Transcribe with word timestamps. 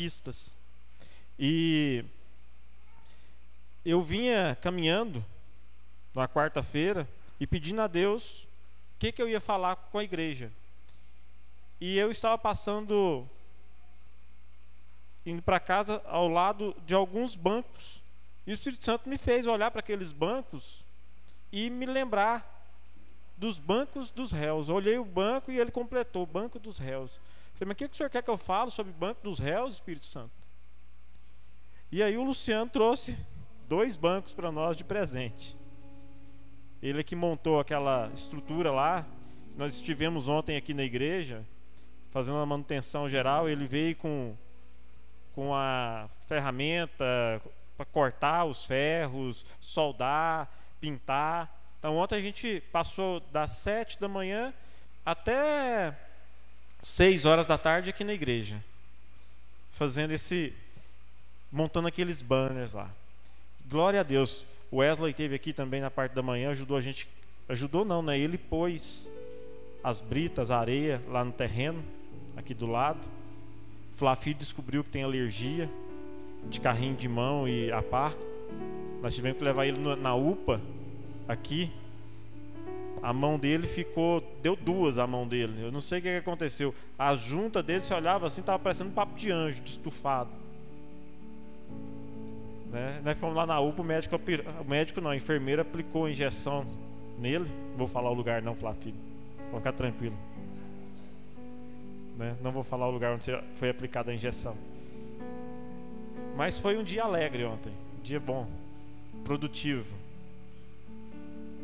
conquistas. 0.00 0.56
E 1.38 2.02
eu 3.84 4.00
vinha 4.00 4.56
caminhando 4.62 5.24
na 6.14 6.26
quarta-feira 6.26 7.06
e 7.38 7.46
pedindo 7.46 7.82
a 7.82 7.86
Deus 7.86 8.44
o 8.44 8.98
que, 8.98 9.12
que 9.12 9.20
eu 9.20 9.28
ia 9.28 9.40
falar 9.40 9.76
com 9.76 9.98
a 9.98 10.04
igreja. 10.04 10.50
E 11.78 11.98
eu 11.98 12.10
estava 12.10 12.38
passando, 12.38 13.28
indo 15.26 15.42
para 15.42 15.60
casa 15.60 16.02
ao 16.06 16.28
lado 16.28 16.74
de 16.86 16.94
alguns 16.94 17.36
bancos. 17.36 18.02
E 18.46 18.52
o 18.52 18.54
Espírito 18.54 18.84
Santo 18.84 19.08
me 19.08 19.18
fez 19.18 19.46
olhar 19.46 19.70
para 19.70 19.80
aqueles 19.80 20.12
bancos 20.12 20.82
e 21.52 21.68
me 21.68 21.84
lembrar 21.84 22.58
dos 23.36 23.58
bancos 23.58 24.10
dos 24.10 24.32
réus. 24.32 24.68
Eu 24.68 24.76
olhei 24.76 24.98
o 24.98 25.04
banco 25.04 25.52
e 25.52 25.58
ele 25.58 25.70
completou: 25.70 26.24
Banco 26.24 26.58
dos 26.58 26.78
réus. 26.78 27.20
Falei, 27.60 27.68
mas 27.68 27.74
o 27.74 27.76
que, 27.76 27.88
que 27.88 27.94
o 27.94 27.96
senhor 27.98 28.08
quer 28.08 28.22
que 28.22 28.30
eu 28.30 28.38
fale 28.38 28.70
sobre 28.70 28.90
Banco 28.90 29.22
dos 29.22 29.38
réus, 29.38 29.74
Espírito 29.74 30.06
Santo? 30.06 30.32
E 31.92 32.02
aí 32.02 32.16
o 32.16 32.24
Luciano 32.24 32.70
trouxe 32.70 33.18
dois 33.68 33.98
bancos 33.98 34.32
para 34.32 34.50
nós 34.50 34.78
de 34.78 34.82
presente. 34.82 35.54
Ele 36.82 37.04
que 37.04 37.14
montou 37.14 37.60
aquela 37.60 38.10
estrutura 38.14 38.72
lá. 38.72 39.06
Nós 39.58 39.74
estivemos 39.74 40.26
ontem 40.26 40.56
aqui 40.56 40.72
na 40.72 40.84
igreja, 40.84 41.44
fazendo 42.10 42.38
a 42.38 42.46
manutenção 42.46 43.06
geral. 43.10 43.46
Ele 43.46 43.66
veio 43.66 43.94
com, 43.94 44.34
com 45.34 45.54
a 45.54 46.08
ferramenta 46.26 47.42
para 47.76 47.84
cortar 47.84 48.46
os 48.46 48.64
ferros, 48.64 49.44
soldar, 49.60 50.50
pintar. 50.80 51.60
Então 51.78 51.94
ontem 51.98 52.14
a 52.14 52.22
gente 52.22 52.62
passou 52.72 53.20
das 53.20 53.52
sete 53.52 54.00
da 54.00 54.08
manhã 54.08 54.54
até 55.04 55.94
seis 56.82 57.24
horas 57.24 57.46
da 57.46 57.58
tarde 57.58 57.90
aqui 57.90 58.04
na 58.04 58.12
igreja, 58.12 58.62
fazendo 59.72 60.12
esse, 60.12 60.52
montando 61.50 61.88
aqueles 61.88 62.22
banners 62.22 62.72
lá. 62.72 62.90
Glória 63.68 64.00
a 64.00 64.02
Deus. 64.02 64.44
O 64.70 64.78
Wesley 64.78 65.12
teve 65.12 65.34
aqui 65.34 65.52
também 65.52 65.80
na 65.80 65.90
parte 65.90 66.12
da 66.12 66.22
manhã, 66.22 66.50
ajudou 66.50 66.76
a 66.76 66.80
gente, 66.80 67.08
ajudou 67.48 67.84
não, 67.84 68.02
né? 68.02 68.18
Ele 68.18 68.38
pôs 68.38 69.10
as 69.82 70.00
britas, 70.00 70.50
a 70.50 70.58
areia 70.58 71.02
lá 71.08 71.24
no 71.24 71.32
terreno, 71.32 71.84
aqui 72.36 72.54
do 72.54 72.66
lado. 72.66 73.00
Flafi 73.96 74.32
descobriu 74.32 74.84
que 74.84 74.90
tem 74.90 75.02
alergia 75.02 75.68
de 76.48 76.60
carrinho 76.60 76.94
de 76.94 77.08
mão 77.08 77.48
e 77.48 77.70
a 77.72 77.82
par. 77.82 78.14
Nós 79.02 79.14
tivemos 79.14 79.38
que 79.38 79.44
levar 79.44 79.66
ele 79.66 79.78
na 79.96 80.14
UPA 80.14 80.60
aqui, 81.26 81.70
a 83.02 83.12
mão 83.12 83.38
dele 83.38 83.66
ficou, 83.66 84.22
deu 84.42 84.54
duas 84.56 84.98
a 84.98 85.06
mão 85.06 85.26
dele. 85.26 85.62
Eu 85.62 85.72
não 85.72 85.80
sei 85.80 85.98
o 85.98 86.02
que, 86.02 86.08
aconteceu. 86.08 86.74
A 86.98 87.14
junta 87.14 87.62
dele 87.62 87.80
se 87.80 87.94
olhava 87.94 88.26
assim, 88.26 88.40
estava 88.40 88.58
parecendo 88.58 88.90
um 88.90 88.92
papo 88.92 89.14
de 89.16 89.30
anjo, 89.30 89.60
de 89.62 89.70
estufado. 89.70 90.30
Né? 92.70 93.00
Nós 93.04 93.18
fomos 93.18 93.34
lá 93.34 93.46
na 93.46 93.58
UPA, 93.60 93.82
o 93.82 93.84
médico, 93.84 94.16
o 94.16 94.68
médico 94.68 95.00
não, 95.00 95.10
a 95.10 95.16
enfermeira 95.16 95.62
aplicou 95.62 96.06
a 96.06 96.10
injeção 96.10 96.66
nele. 97.18 97.50
Vou 97.76 97.88
falar 97.88 98.10
o 98.10 98.14
lugar 98.14 98.42
não, 98.42 98.54
Flávio 98.54 98.94
ficar 99.58 99.72
tranquilo. 99.72 100.16
Né? 102.16 102.36
Não 102.42 102.52
vou 102.52 102.62
falar 102.62 102.86
o 102.86 102.90
lugar 102.90 103.14
onde 103.14 103.26
foi 103.56 103.70
aplicada 103.70 104.10
a 104.10 104.14
injeção. 104.14 104.56
Mas 106.36 106.58
foi 106.58 106.78
um 106.78 106.84
dia 106.84 107.02
alegre 107.02 107.44
ontem, 107.44 107.72
um 107.98 108.02
dia 108.02 108.20
bom, 108.20 108.46
produtivo. 109.24 109.94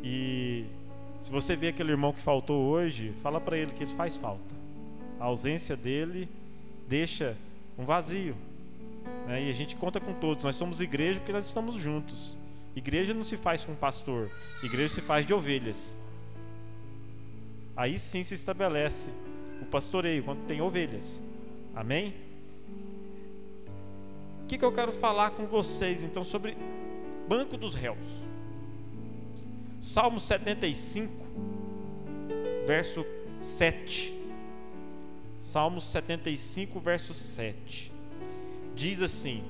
E 0.03 0.65
se 1.19 1.31
você 1.31 1.55
vê 1.55 1.69
aquele 1.69 1.91
irmão 1.91 2.13
que 2.13 2.21
faltou 2.21 2.65
hoje, 2.65 3.13
fala 3.21 3.39
para 3.41 3.57
ele 3.57 3.71
que 3.71 3.83
ele 3.83 3.91
faz 3.91 4.15
falta. 4.17 4.55
A 5.19 5.25
ausência 5.25 5.75
dele 5.75 6.29
deixa 6.87 7.35
um 7.77 7.85
vazio. 7.85 8.35
Né? 9.25 9.43
E 9.43 9.49
a 9.49 9.53
gente 9.53 9.75
conta 9.75 9.99
com 9.99 10.13
todos. 10.13 10.43
Nós 10.43 10.55
somos 10.55 10.79
igreja 10.79 11.19
porque 11.19 11.33
nós 11.33 11.45
estamos 11.45 11.75
juntos. 11.75 12.37
Igreja 12.75 13.13
não 13.13 13.23
se 13.23 13.35
faz 13.35 13.65
com 13.65 13.73
pastor, 13.73 14.29
igreja 14.61 14.93
se 14.93 15.01
faz 15.01 15.25
de 15.25 15.33
ovelhas. 15.33 15.97
Aí 17.75 17.97
sim 17.97 18.23
se 18.23 18.35
estabelece 18.35 19.11
o 19.59 19.65
pastoreio 19.65 20.23
quando 20.23 20.45
tem 20.45 20.61
ovelhas. 20.61 21.23
Amém? 21.75 22.13
O 24.43 24.47
que, 24.47 24.59
que 24.59 24.63
eu 24.63 24.71
quero 24.71 24.91
falar 24.91 25.31
com 25.31 25.47
vocês 25.47 26.03
então 26.03 26.23
sobre 26.23 26.55
banco 27.27 27.57
dos 27.57 27.73
réus? 27.73 28.27
Salmo 29.81 30.19
75, 30.19 31.11
verso 32.65 33.05
7. 33.41 34.13
Salmo 35.39 35.79
75, 35.79 36.79
verso 36.79 37.13
7. 37.13 37.91
Diz 38.75 39.01
assim: 39.01 39.43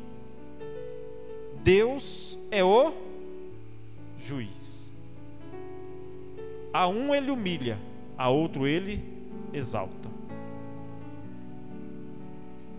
Deus 1.63 2.37
é 2.51 2.63
o 2.63 2.93
juiz. 4.19 4.91
A 6.71 6.87
um 6.87 7.15
ele 7.15 7.31
humilha, 7.31 7.79
a 8.17 8.29
outro 8.29 8.67
ele 8.67 9.03
exalta. 9.53 10.09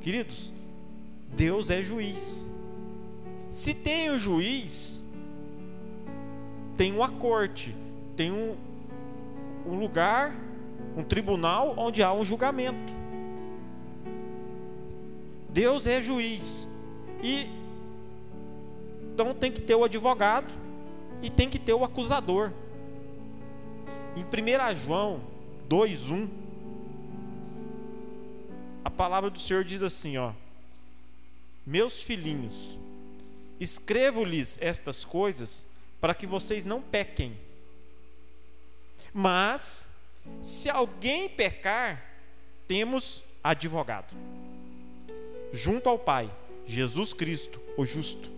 Queridos, 0.01 0.53
Deus 1.35 1.71
é 1.71 1.83
juiz. 1.83 2.47
Se 3.51 3.75
tem 3.75 4.11
o 4.11 4.19
juiz, 4.19 5.03
tem 6.79 6.93
uma 6.93 7.11
corte, 7.11 7.75
tem 8.17 8.31
um, 8.31 8.57
um 9.67 9.75
lugar, 9.75 10.33
um 10.97 11.03
tribunal 11.03 11.75
onde 11.77 12.05
há 12.05 12.13
um 12.13 12.25
julgamento. 12.25 12.93
Deus 15.51 15.89
é 15.89 16.01
juiz. 16.01 16.69
E 17.21 17.51
então 19.13 19.35
tem 19.35 19.51
que 19.51 19.61
ter 19.61 19.75
o 19.75 19.83
advogado 19.83 20.55
e 21.21 21.29
tem 21.29 21.51
que 21.51 21.59
ter 21.59 21.73
o 21.73 21.83
acusador. 21.83 22.53
Em 24.17 24.23
1 24.23 24.77
João 24.77 25.21
2:1 25.69 26.29
a 28.85 28.91
palavra 28.91 29.29
do 29.29 29.39
Senhor 29.41 29.65
diz 29.65 29.83
assim, 29.83 30.17
ó: 30.17 30.33
Meus 31.67 32.01
filhinhos, 32.05 32.79
escrevo-lhes 33.59 34.57
estas 34.61 35.05
coisas 35.05 35.67
para 36.01 36.15
que 36.15 36.27
vocês 36.27 36.65
não 36.65 36.81
pequem. 36.81 37.37
Mas, 39.13 39.89
se 40.43 40.69
alguém 40.69 41.29
pecar, 41.29 42.05
temos 42.67 43.23
advogado 43.43 44.15
junto 45.53 45.89
ao 45.89 45.99
Pai, 45.99 46.31
Jesus 46.67 47.13
Cristo, 47.13 47.61
o 47.77 47.85
justo. 47.85 48.31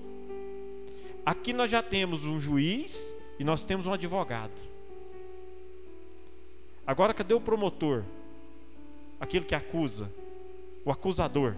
Aqui 1.24 1.52
nós 1.52 1.70
já 1.70 1.82
temos 1.82 2.24
um 2.24 2.38
juiz 2.38 3.14
e 3.38 3.44
nós 3.44 3.64
temos 3.64 3.86
um 3.86 3.92
advogado. 3.92 4.52
Agora, 6.86 7.14
cadê 7.14 7.34
o 7.34 7.40
promotor? 7.40 8.04
Aquele 9.20 9.44
que 9.44 9.54
acusa, 9.54 10.10
o 10.84 10.90
acusador. 10.90 11.54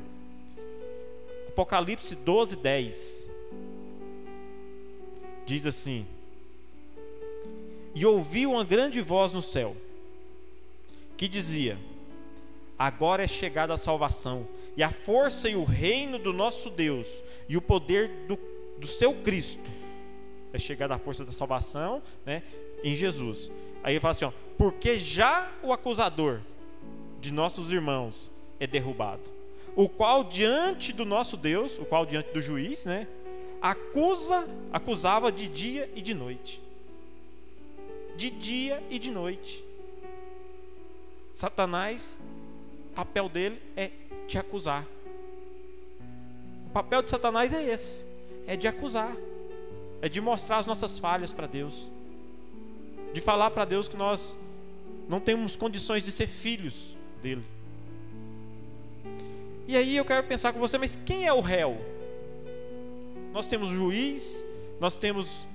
Apocalipse 1.48 2.14
12, 2.14 2.56
10 2.56 3.28
diz 5.44 5.66
assim: 5.66 6.06
E 7.94 8.04
ouvi 8.06 8.46
uma 8.46 8.64
grande 8.64 9.00
voz 9.00 9.32
no 9.32 9.42
céu, 9.42 9.76
que 11.16 11.28
dizia: 11.28 11.78
Agora 12.78 13.24
é 13.24 13.28
chegada 13.28 13.74
a 13.74 13.78
salvação, 13.78 14.46
e 14.76 14.82
a 14.82 14.90
força 14.90 15.48
e 15.48 15.56
o 15.56 15.64
reino 15.64 16.18
do 16.18 16.32
nosso 16.32 16.70
Deus, 16.70 17.22
e 17.48 17.56
o 17.56 17.62
poder 17.62 18.08
do, 18.26 18.38
do 18.78 18.86
seu 18.86 19.14
Cristo. 19.14 19.70
É 20.52 20.58
chegada 20.58 20.94
a 20.94 20.98
força 20.98 21.24
da 21.24 21.32
salvação 21.32 22.02
né, 22.26 22.42
em 22.84 22.94
Jesus. 22.94 23.50
Aí 23.82 23.94
ele 23.94 24.00
fala 24.00 24.12
assim: 24.12 24.24
ó, 24.24 24.32
Porque 24.58 24.96
já 24.96 25.50
o 25.62 25.72
acusador 25.72 26.40
de 27.20 27.32
nossos 27.32 27.70
irmãos 27.70 28.30
é 28.58 28.66
derrubado, 28.66 29.22
o 29.76 29.88
qual 29.88 30.24
diante 30.24 30.92
do 30.92 31.04
nosso 31.04 31.36
Deus, 31.36 31.78
o 31.78 31.84
qual 31.84 32.04
diante 32.04 32.32
do 32.32 32.40
juiz, 32.40 32.84
né? 32.84 33.06
Acusa, 33.62 34.48
acusava 34.72 35.30
de 35.30 35.46
dia 35.46 35.88
e 35.94 36.02
de 36.02 36.12
noite. 36.12 36.60
De 38.16 38.28
dia 38.28 38.82
e 38.90 38.98
de 38.98 39.10
noite. 39.10 39.64
Satanás, 41.32 42.20
o 42.90 42.94
papel 42.96 43.28
dele 43.28 43.62
é 43.76 43.90
te 44.26 44.36
acusar. 44.36 44.84
O 46.66 46.70
papel 46.72 47.02
de 47.02 47.10
Satanás 47.10 47.52
é 47.52 47.62
esse: 47.62 48.04
é 48.46 48.56
de 48.56 48.66
acusar, 48.66 49.16
é 50.02 50.08
de 50.08 50.20
mostrar 50.20 50.58
as 50.58 50.66
nossas 50.66 50.98
falhas 50.98 51.32
para 51.32 51.46
Deus, 51.46 51.88
de 53.12 53.20
falar 53.20 53.50
para 53.52 53.64
Deus 53.64 53.88
que 53.88 53.96
nós 53.96 54.36
não 55.08 55.20
temos 55.20 55.54
condições 55.54 56.02
de 56.02 56.10
ser 56.10 56.26
filhos 56.26 56.96
dele. 57.22 57.44
E 59.68 59.76
aí 59.76 59.96
eu 59.96 60.04
quero 60.04 60.26
pensar 60.26 60.52
com 60.52 60.58
você, 60.58 60.76
mas 60.76 60.96
quem 60.96 61.26
é 61.26 61.32
o 61.32 61.40
réu? 61.40 61.80
Nós 63.32 63.46
temos 63.46 63.70
o 63.70 63.74
juiz, 63.74 64.44
nós 64.78 64.96
temos 64.96 65.46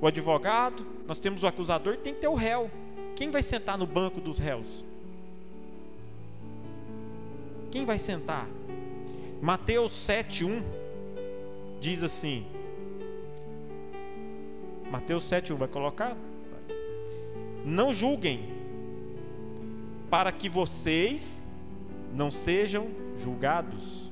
o 0.00 0.06
advogado, 0.06 0.86
nós 1.06 1.18
temos 1.18 1.42
o 1.42 1.46
acusador 1.46 1.96
tem 1.96 2.14
que 2.14 2.20
ter 2.20 2.28
o 2.28 2.34
réu. 2.34 2.70
Quem 3.14 3.30
vai 3.30 3.42
sentar 3.42 3.76
no 3.76 3.86
banco 3.86 4.20
dos 4.20 4.38
réus? 4.38 4.84
Quem 7.70 7.84
vai 7.84 7.98
sentar? 7.98 8.48
Mateus 9.42 9.92
7:1 9.92 10.62
diz 11.80 12.02
assim: 12.02 12.46
Mateus 14.90 15.24
7:1 15.24 15.56
vai 15.56 15.68
colocar? 15.68 16.16
Não 17.64 17.92
julguem, 17.92 18.48
para 20.08 20.32
que 20.32 20.48
vocês 20.48 21.42
não 22.14 22.30
sejam 22.30 22.88
julgados. 23.18 24.10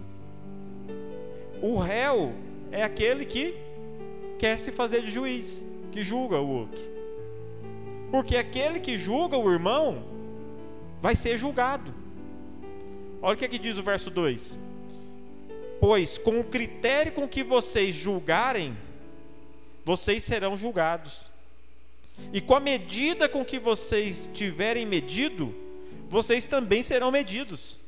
O 1.63 1.79
réu 1.79 2.35
é 2.71 2.83
aquele 2.83 3.25
que 3.25 3.55
quer 4.39 4.59
se 4.59 4.73
fazer 4.73 5.03
de 5.03 5.11
juiz, 5.11 5.65
que 5.93 6.03
julga 6.03 6.41
o 6.41 6.49
outro. 6.49 6.81
Porque 8.11 8.37
aquele 8.37 8.81
que 8.81 8.97
julga 8.97 9.37
o 9.37 9.51
irmão 9.51 10.05
vai 11.01 11.15
ser 11.15 11.37
julgado. 11.37 11.95
Olha 13.21 13.35
o 13.35 13.37
que, 13.39 13.45
é 13.45 13.49
que 13.49 13.59
diz 13.59 13.79
o 13.79 13.83
verso 13.83 14.11
2: 14.11 14.59
Pois 15.81 16.19
com 16.19 16.41
o 16.41 16.45
critério 16.45 17.13
com 17.13 17.27
que 17.29 17.43
vocês 17.43 17.95
julgarem, 17.95 18.77
vocês 19.85 20.23
serão 20.23 20.57
julgados. 20.57 21.27
E 22.33 22.41
com 22.41 22.55
a 22.55 22.61
medida 22.61 23.29
com 23.29 23.45
que 23.45 23.59
vocês 23.59 24.31
tiverem 24.33 24.87
medido, 24.87 25.55
vocês 26.09 26.47
também 26.47 26.83
serão 26.83 27.11
medidos. 27.11 27.81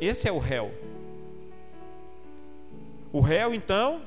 Esse 0.00 0.28
é 0.28 0.32
o 0.32 0.38
réu. 0.38 0.72
O 3.12 3.20
réu, 3.20 3.52
então, 3.52 4.00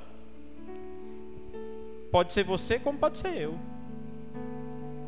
pode 2.11 2.33
ser 2.33 2.43
você 2.43 2.79
como 2.79 2.97
pode 2.97 3.17
ser 3.19 3.37
eu. 3.39 3.55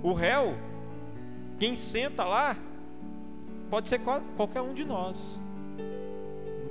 O 0.04 0.14
réu, 0.14 0.56
quem 1.58 1.76
senta 1.76 2.24
lá, 2.24 2.56
pode 3.70 3.90
ser 3.90 4.00
qualquer 4.36 4.62
um 4.62 4.74
de 4.74 4.86
nós. 4.86 5.42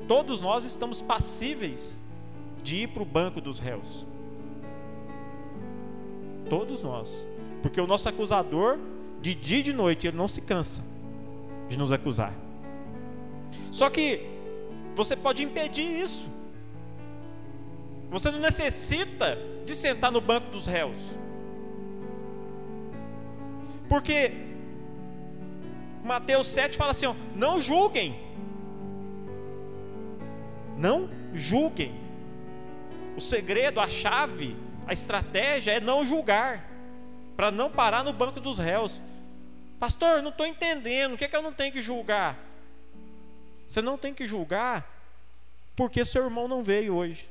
Todos 0.06 0.40
nós 0.40 0.64
estamos 0.64 1.02
passíveis 1.02 2.00
de 2.62 2.84
ir 2.84 2.88
para 2.88 3.02
o 3.02 3.06
banco 3.06 3.40
dos 3.40 3.58
réus. 3.58 4.06
Todos 6.48 6.82
nós. 6.82 7.26
Porque 7.60 7.80
o 7.80 7.86
nosso 7.86 8.08
acusador, 8.08 8.78
de 9.20 9.34
dia 9.34 9.58
e 9.58 9.62
de 9.64 9.72
noite, 9.72 10.06
ele 10.06 10.16
não 10.16 10.28
se 10.28 10.40
cansa 10.40 10.82
de 11.68 11.76
nos 11.76 11.90
acusar. 11.90 12.32
Só 13.72 13.90
que 13.90 14.24
você 14.94 15.16
pode 15.16 15.42
impedir 15.42 16.00
isso. 16.00 16.35
Você 18.10 18.30
não 18.30 18.38
necessita 18.38 19.38
de 19.64 19.74
sentar 19.74 20.12
no 20.12 20.20
banco 20.20 20.50
dos 20.50 20.66
réus. 20.66 21.18
Porque 23.88 24.32
Mateus 26.04 26.46
7 26.48 26.76
fala 26.76 26.92
assim: 26.92 27.06
ó, 27.06 27.14
não 27.34 27.60
julguem. 27.60 28.18
Não 30.76 31.10
julguem. 31.34 31.94
O 33.16 33.20
segredo, 33.20 33.80
a 33.80 33.88
chave, 33.88 34.56
a 34.86 34.92
estratégia 34.92 35.72
é 35.72 35.80
não 35.80 36.04
julgar, 36.04 36.68
para 37.36 37.50
não 37.50 37.70
parar 37.70 38.04
no 38.04 38.12
banco 38.12 38.40
dos 38.40 38.58
réus. 38.58 39.00
Pastor, 39.80 40.22
não 40.22 40.30
estou 40.30 40.46
entendendo, 40.46 41.14
o 41.14 41.18
que 41.18 41.24
é 41.24 41.28
que 41.28 41.36
eu 41.36 41.42
não 41.42 41.52
tenho 41.52 41.72
que 41.72 41.82
julgar? 41.82 42.38
Você 43.68 43.82
não 43.82 43.98
tem 43.98 44.14
que 44.14 44.24
julgar 44.24 44.86
porque 45.74 46.04
seu 46.04 46.24
irmão 46.24 46.48
não 46.48 46.62
veio 46.62 46.94
hoje. 46.94 47.28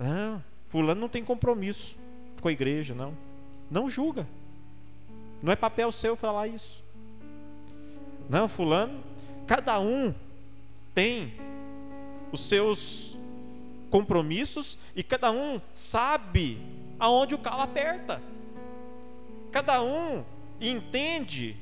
Não, 0.00 0.42
fulano 0.68 1.02
não 1.02 1.08
tem 1.10 1.22
compromisso 1.22 1.94
com 2.40 2.48
a 2.48 2.52
igreja, 2.52 2.94
não. 2.94 3.14
Não 3.70 3.90
julga. 3.90 4.26
Não 5.42 5.52
é 5.52 5.56
papel 5.56 5.92
seu 5.92 6.16
falar 6.16 6.48
isso. 6.48 6.82
Não, 8.30 8.48
fulano, 8.48 9.02
cada 9.46 9.78
um 9.78 10.14
tem 10.94 11.34
os 12.32 12.40
seus 12.40 13.16
compromissos 13.90 14.78
e 14.96 15.02
cada 15.02 15.30
um 15.30 15.60
sabe 15.72 16.58
aonde 16.98 17.34
o 17.34 17.38
calo 17.38 17.62
aperta. 17.62 18.22
Cada 19.52 19.82
um 19.82 20.24
entende 20.60 21.56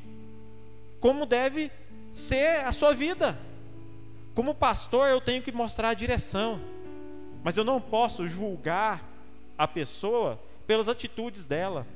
como 1.00 1.26
deve 1.26 1.72
ser 2.12 2.64
a 2.64 2.70
sua 2.70 2.92
vida. 2.92 3.36
Como 4.34 4.54
pastor, 4.54 5.08
eu 5.08 5.20
tenho 5.20 5.42
que 5.42 5.50
mostrar 5.50 5.88
a 5.88 5.94
direção, 5.94 6.60
mas 7.42 7.56
eu 7.56 7.64
não 7.64 7.80
posso 7.80 8.26
julgar 8.26 9.02
a 9.56 9.66
pessoa 9.66 10.38
pelas 10.66 10.88
atitudes 10.88 11.46
dela. 11.46 11.86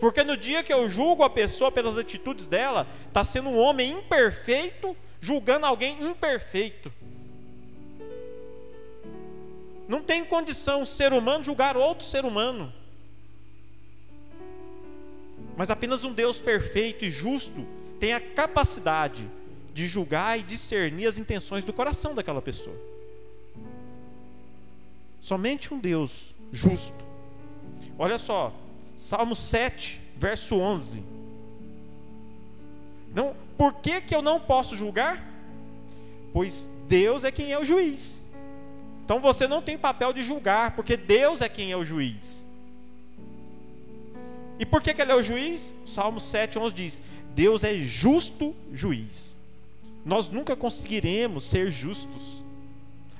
Porque 0.00 0.22
no 0.22 0.36
dia 0.36 0.62
que 0.62 0.72
eu 0.72 0.88
julgo 0.88 1.22
a 1.22 1.30
pessoa 1.30 1.70
pelas 1.70 1.96
atitudes 1.98 2.46
dela, 2.46 2.86
está 3.08 3.22
sendo 3.22 3.50
um 3.50 3.58
homem 3.58 3.90
imperfeito 3.90 4.96
julgando 5.20 5.66
alguém 5.66 6.02
imperfeito. 6.02 6.90
Não 9.86 10.00
tem 10.00 10.24
condição 10.24 10.82
um 10.82 10.86
ser 10.86 11.12
humano 11.12 11.44
julgar 11.44 11.76
outro 11.76 12.06
ser 12.06 12.24
humano. 12.24 12.72
Mas 15.56 15.70
apenas 15.70 16.04
um 16.04 16.12
Deus 16.12 16.40
perfeito 16.40 17.04
e 17.04 17.10
justo 17.10 17.66
tem 17.98 18.14
a 18.14 18.20
capacidade 18.20 19.28
de 19.74 19.86
julgar 19.86 20.38
e 20.38 20.42
discernir 20.42 21.06
as 21.06 21.18
intenções 21.18 21.64
do 21.64 21.72
coração 21.72 22.14
daquela 22.14 22.40
pessoa. 22.40 22.76
Somente 25.20 25.72
um 25.72 25.78
Deus 25.78 26.34
justo. 26.52 27.04
Olha 27.98 28.18
só, 28.18 28.52
Salmo 28.96 29.36
7, 29.36 30.00
verso 30.16 30.56
11. 30.56 31.02
Então, 33.10 33.34
por 33.56 33.74
que, 33.74 34.00
que 34.00 34.14
eu 34.14 34.22
não 34.22 34.40
posso 34.40 34.76
julgar? 34.76 35.26
Pois 36.32 36.68
Deus 36.88 37.24
é 37.24 37.30
quem 37.30 37.52
é 37.52 37.58
o 37.58 37.64
juiz. 37.64 38.24
Então 39.04 39.20
você 39.20 39.48
não 39.48 39.60
tem 39.60 39.76
papel 39.76 40.12
de 40.12 40.22
julgar, 40.22 40.76
porque 40.76 40.96
Deus 40.96 41.40
é 41.40 41.48
quem 41.48 41.72
é 41.72 41.76
o 41.76 41.84
juiz. 41.84 42.46
E 44.58 44.64
por 44.64 44.82
que, 44.82 44.94
que 44.94 45.02
ele 45.02 45.10
é 45.10 45.16
o 45.16 45.22
juiz? 45.22 45.74
Salmo 45.84 46.20
7, 46.20 46.58
11 46.58 46.74
diz: 46.74 47.02
Deus 47.34 47.64
é 47.64 47.74
justo 47.74 48.54
juiz. 48.72 49.38
Nós 50.04 50.28
nunca 50.28 50.54
conseguiremos 50.54 51.44
ser 51.44 51.70
justos. 51.70 52.44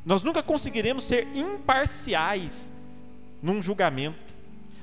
Nós 0.04 0.22
nunca 0.22 0.42
conseguiremos 0.42 1.04
ser 1.04 1.26
imparciais 1.34 2.72
num 3.42 3.62
julgamento. 3.62 4.30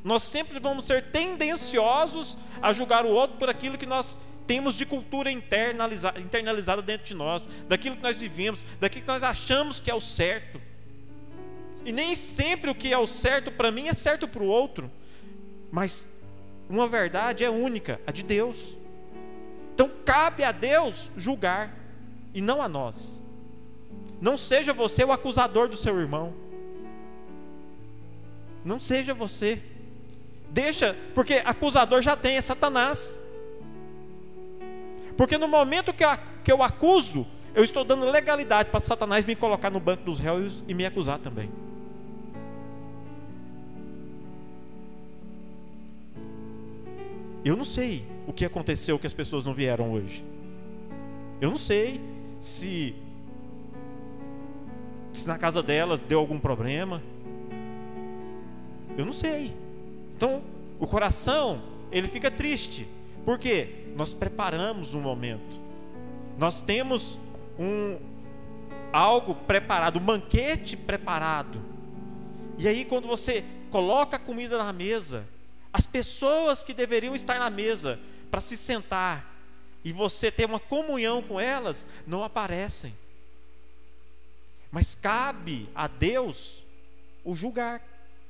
Nós 0.04 0.24
sempre 0.24 0.60
vamos 0.60 0.86
ser 0.86 1.06
tendenciosos 1.12 2.38
a 2.62 2.72
julgar 2.72 3.06
o 3.06 3.10
outro 3.10 3.38
por 3.38 3.50
aquilo 3.50 3.78
que 3.78 3.86
nós 3.86 4.18
temos 4.46 4.76
de 4.76 4.86
cultura 4.86 5.30
internalizada, 5.30 6.20
internalizada 6.20 6.82
dentro 6.82 7.06
de 7.06 7.14
nós, 7.14 7.48
daquilo 7.68 7.98
que 7.98 8.04
nós 8.04 8.18
vivemos, 8.18 8.64
daquilo 8.80 9.02
que 9.04 9.12
nós 9.12 9.24
achamos 9.24 9.80
que 9.80 9.92
é 9.92 9.94
o 9.94 10.00
certo. 10.00 10.62
E 11.84 11.92
nem 11.92 12.16
sempre 12.16 12.70
o 12.70 12.76
que 12.76 12.94
é 12.94 12.98
o 12.98 13.08
certo 13.08 13.52
para 13.52 13.72
mim 13.72 13.88
é 13.88 13.94
certo 13.94 14.28
para 14.28 14.42
o 14.42 14.48
outro, 14.48 14.90
mas 15.72 16.08
uma 16.70 16.88
verdade 16.88 17.44
é 17.44 17.50
única, 17.50 18.00
a 18.08 18.12
de 18.12 18.24
Deus. 18.24 18.78
Então 19.74 19.92
cabe 20.06 20.44
a 20.44 20.52
Deus 20.52 21.12
julgar 21.18 21.76
e 22.34 22.42
não 22.42 22.62
a 22.62 22.70
nós. 22.70 23.22
Não 24.20 24.38
seja 24.38 24.74
você 24.74 25.04
o 25.04 25.12
acusador 25.12 25.68
do 25.68 25.76
seu 25.76 26.00
irmão. 26.00 26.34
Não 28.66 28.80
seja 28.80 29.14
você. 29.14 29.62
Deixa, 30.50 30.96
porque 31.14 31.36
acusador 31.46 32.02
já 32.02 32.16
tem, 32.16 32.38
é 32.38 32.42
Satanás. 32.42 33.18
Porque 35.16 35.38
no 35.38 35.48
momento 35.48 35.94
que 35.94 36.04
eu, 36.04 36.10
que 36.44 36.52
eu 36.52 36.64
acuso, 36.64 37.26
eu 37.54 37.64
estou 37.64 37.84
dando 37.84 38.06
legalidade 38.06 38.70
para 38.70 38.80
Satanás 38.80 39.26
me 39.26 39.36
colocar 39.36 39.70
no 39.70 39.80
banco 39.80 40.04
dos 40.04 40.20
réus 40.20 40.64
e 40.68 40.74
me 40.74 40.86
acusar 40.86 41.20
também. 41.20 41.50
Eu 47.44 47.56
não 47.56 47.66
sei 47.66 48.06
o 48.28 48.34
que 48.34 48.46
aconteceu 48.46 49.00
que 49.00 49.08
as 49.08 49.14
pessoas 49.14 49.46
não 49.46 49.54
vieram 49.54 49.92
hoje. 49.92 50.24
Eu 51.40 51.50
não 51.50 51.58
sei 51.58 52.02
se, 52.40 52.94
se 55.18 55.28
na 55.28 55.38
casa 55.38 55.62
delas 55.62 56.04
deu 56.04 56.20
algum 56.20 56.40
problema. 56.40 57.02
Eu 58.98 59.06
não 59.06 59.14
sei. 59.14 59.54
Então, 60.16 60.42
o 60.80 60.88
coração, 60.88 61.62
ele 61.92 62.08
fica 62.08 62.32
triste. 62.32 62.88
Por 63.26 63.38
quê? 63.38 63.86
Nós 63.96 64.14
preparamos 64.14 64.94
um 64.94 65.02
momento. 65.02 65.60
Nós 66.38 66.62
temos 66.62 67.20
um 67.60 67.98
algo 68.92 69.36
preparado, 69.36 70.00
um 70.00 70.04
banquete 70.04 70.78
preparado. 70.78 71.62
E 72.58 72.68
aí 72.68 72.86
quando 72.86 73.08
você 73.08 73.44
coloca 73.70 74.18
a 74.18 74.20
comida 74.20 74.58
na 74.58 74.72
mesa, 74.72 75.28
as 75.72 75.86
pessoas 75.86 76.64
que 76.64 76.74
deveriam 76.74 77.16
estar 77.16 77.38
na 77.38 77.50
mesa 77.50 78.00
para 78.32 78.42
se 78.42 78.58
sentar 78.58 79.36
e 79.84 79.92
você 79.92 80.32
ter 80.32 80.46
uma 80.46 80.60
comunhão 80.60 81.22
com 81.22 81.40
elas 81.40 81.88
não 82.06 82.24
aparecem. 82.24 82.94
Mas 84.72 84.96
cabe 84.96 85.70
a 85.74 85.88
Deus 85.88 86.64
o 87.24 87.36
julgar, 87.36 87.82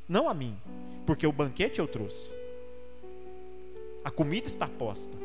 não 0.07 0.29
a 0.29 0.33
mim, 0.33 0.57
porque 1.05 1.25
o 1.25 1.31
banquete 1.31 1.79
eu 1.79 1.87
trouxe. 1.87 2.33
A 4.03 4.11
comida 4.11 4.47
está 4.47 4.67
posta. 4.67 5.17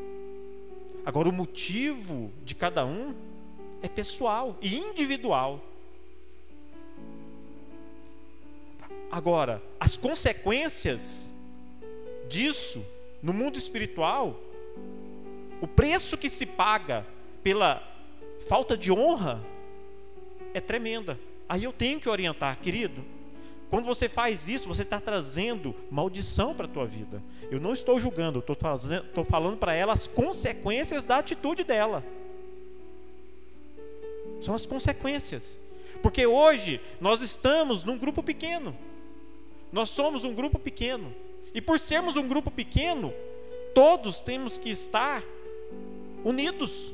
Agora, 1.04 1.28
o 1.28 1.33
motivo 1.33 2.33
de 2.45 2.54
cada 2.54 2.85
um 2.85 3.14
é 3.83 3.88
pessoal 3.88 4.57
e 4.61 4.76
individual. 4.76 5.61
Agora, 9.11 9.62
as 9.78 9.97
consequências 9.97 11.31
disso 12.28 12.85
no 13.23 13.33
mundo 13.33 13.59
espiritual, 13.59 14.40
o 15.61 15.66
preço 15.66 16.16
que 16.16 16.31
se 16.31 16.47
paga 16.47 17.07
pela 17.42 17.83
falta 18.49 18.76
de 18.76 18.90
honra 18.90 19.45
é 20.54 20.61
tremenda. 20.61 21.18
Aí 21.49 21.64
eu 21.64 21.73
tenho 21.73 22.00
que 22.00 22.09
orientar, 22.09 22.59
querido. 22.59 23.04
Quando 23.73 23.87
você 23.87 24.06
faz 24.06 24.49
isso, 24.49 24.68
você 24.68 24.82
está 24.82 25.00
trazendo 25.00 25.75
maldição 25.90 26.54
para 26.54 26.66
a 26.66 26.68
tua 26.68 26.87
vida. 26.87 27.23
Eu 27.50 27.59
não 27.59 27.73
estou 27.73 27.99
julgando, 27.99 28.40
estou, 28.40 28.54
fazendo, 28.54 29.06
estou 29.06 29.25
falando 29.25 29.56
para 29.56 29.75
ela 29.75 29.94
as 29.94 30.06
consequências 30.06 31.04
da 31.04 31.16
atitude 31.16 31.64
dela. 31.64 32.04
São 34.42 34.54
as 34.54 34.66
consequências. 34.66 35.59
Porque 36.02 36.26
hoje 36.26 36.80
nós 37.00 37.23
estamos 37.23 37.82
num 37.82 37.97
grupo 37.97 38.23
pequeno. 38.23 38.76
Nós 39.73 39.88
somos 39.88 40.25
um 40.25 40.35
grupo 40.35 40.59
pequeno. 40.59 41.14
E 41.54 41.61
por 41.61 41.78
sermos 41.78 42.16
um 42.16 42.28
grupo 42.28 42.50
pequeno, 42.50 43.12
todos 43.75 44.21
temos 44.21 44.59
que 44.59 44.68
estar 44.68 45.23
unidos 46.23 46.92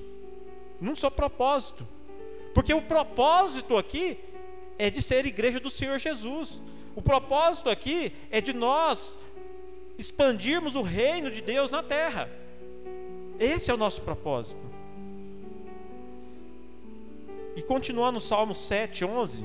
num 0.80 0.94
só 0.94 1.10
propósito. 1.10 1.84
Porque 2.58 2.74
o 2.74 2.82
propósito 2.82 3.76
aqui 3.76 4.18
é 4.76 4.90
de 4.90 5.00
ser 5.00 5.24
igreja 5.24 5.60
do 5.60 5.70
Senhor 5.70 5.96
Jesus. 5.96 6.60
O 6.96 7.00
propósito 7.00 7.70
aqui 7.70 8.12
é 8.32 8.40
de 8.40 8.52
nós 8.52 9.16
expandirmos 9.96 10.74
o 10.74 10.82
reino 10.82 11.30
de 11.30 11.40
Deus 11.40 11.70
na 11.70 11.84
terra. 11.84 12.28
Esse 13.38 13.70
é 13.70 13.74
o 13.74 13.76
nosso 13.76 14.02
propósito. 14.02 14.60
E 17.54 17.62
continuando 17.62 18.14
no 18.14 18.20
Salmo 18.20 18.56
7, 18.56 19.04
11. 19.04 19.44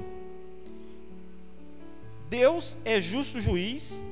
Deus 2.32 2.76
é 2.84 3.00
justo 3.00 3.40
juiz, 3.40 4.04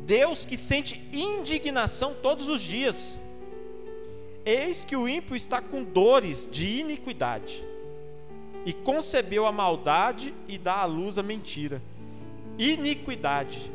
Deus 0.00 0.44
que 0.44 0.58
sente 0.58 1.02
indignação 1.14 2.14
todos 2.20 2.46
os 2.46 2.60
dias. 2.60 3.18
Eis 4.44 4.84
que 4.84 4.96
o 4.96 5.08
ímpio 5.08 5.34
está 5.34 5.62
com 5.62 5.82
dores 5.82 6.46
de 6.50 6.80
iniquidade, 6.80 7.69
e 8.64 8.72
concebeu 8.72 9.46
a 9.46 9.52
maldade 9.52 10.34
e 10.48 10.58
dá 10.58 10.78
à 10.78 10.84
luz 10.84 11.18
a 11.18 11.22
mentira. 11.22 11.82
Iniquidade. 12.58 13.72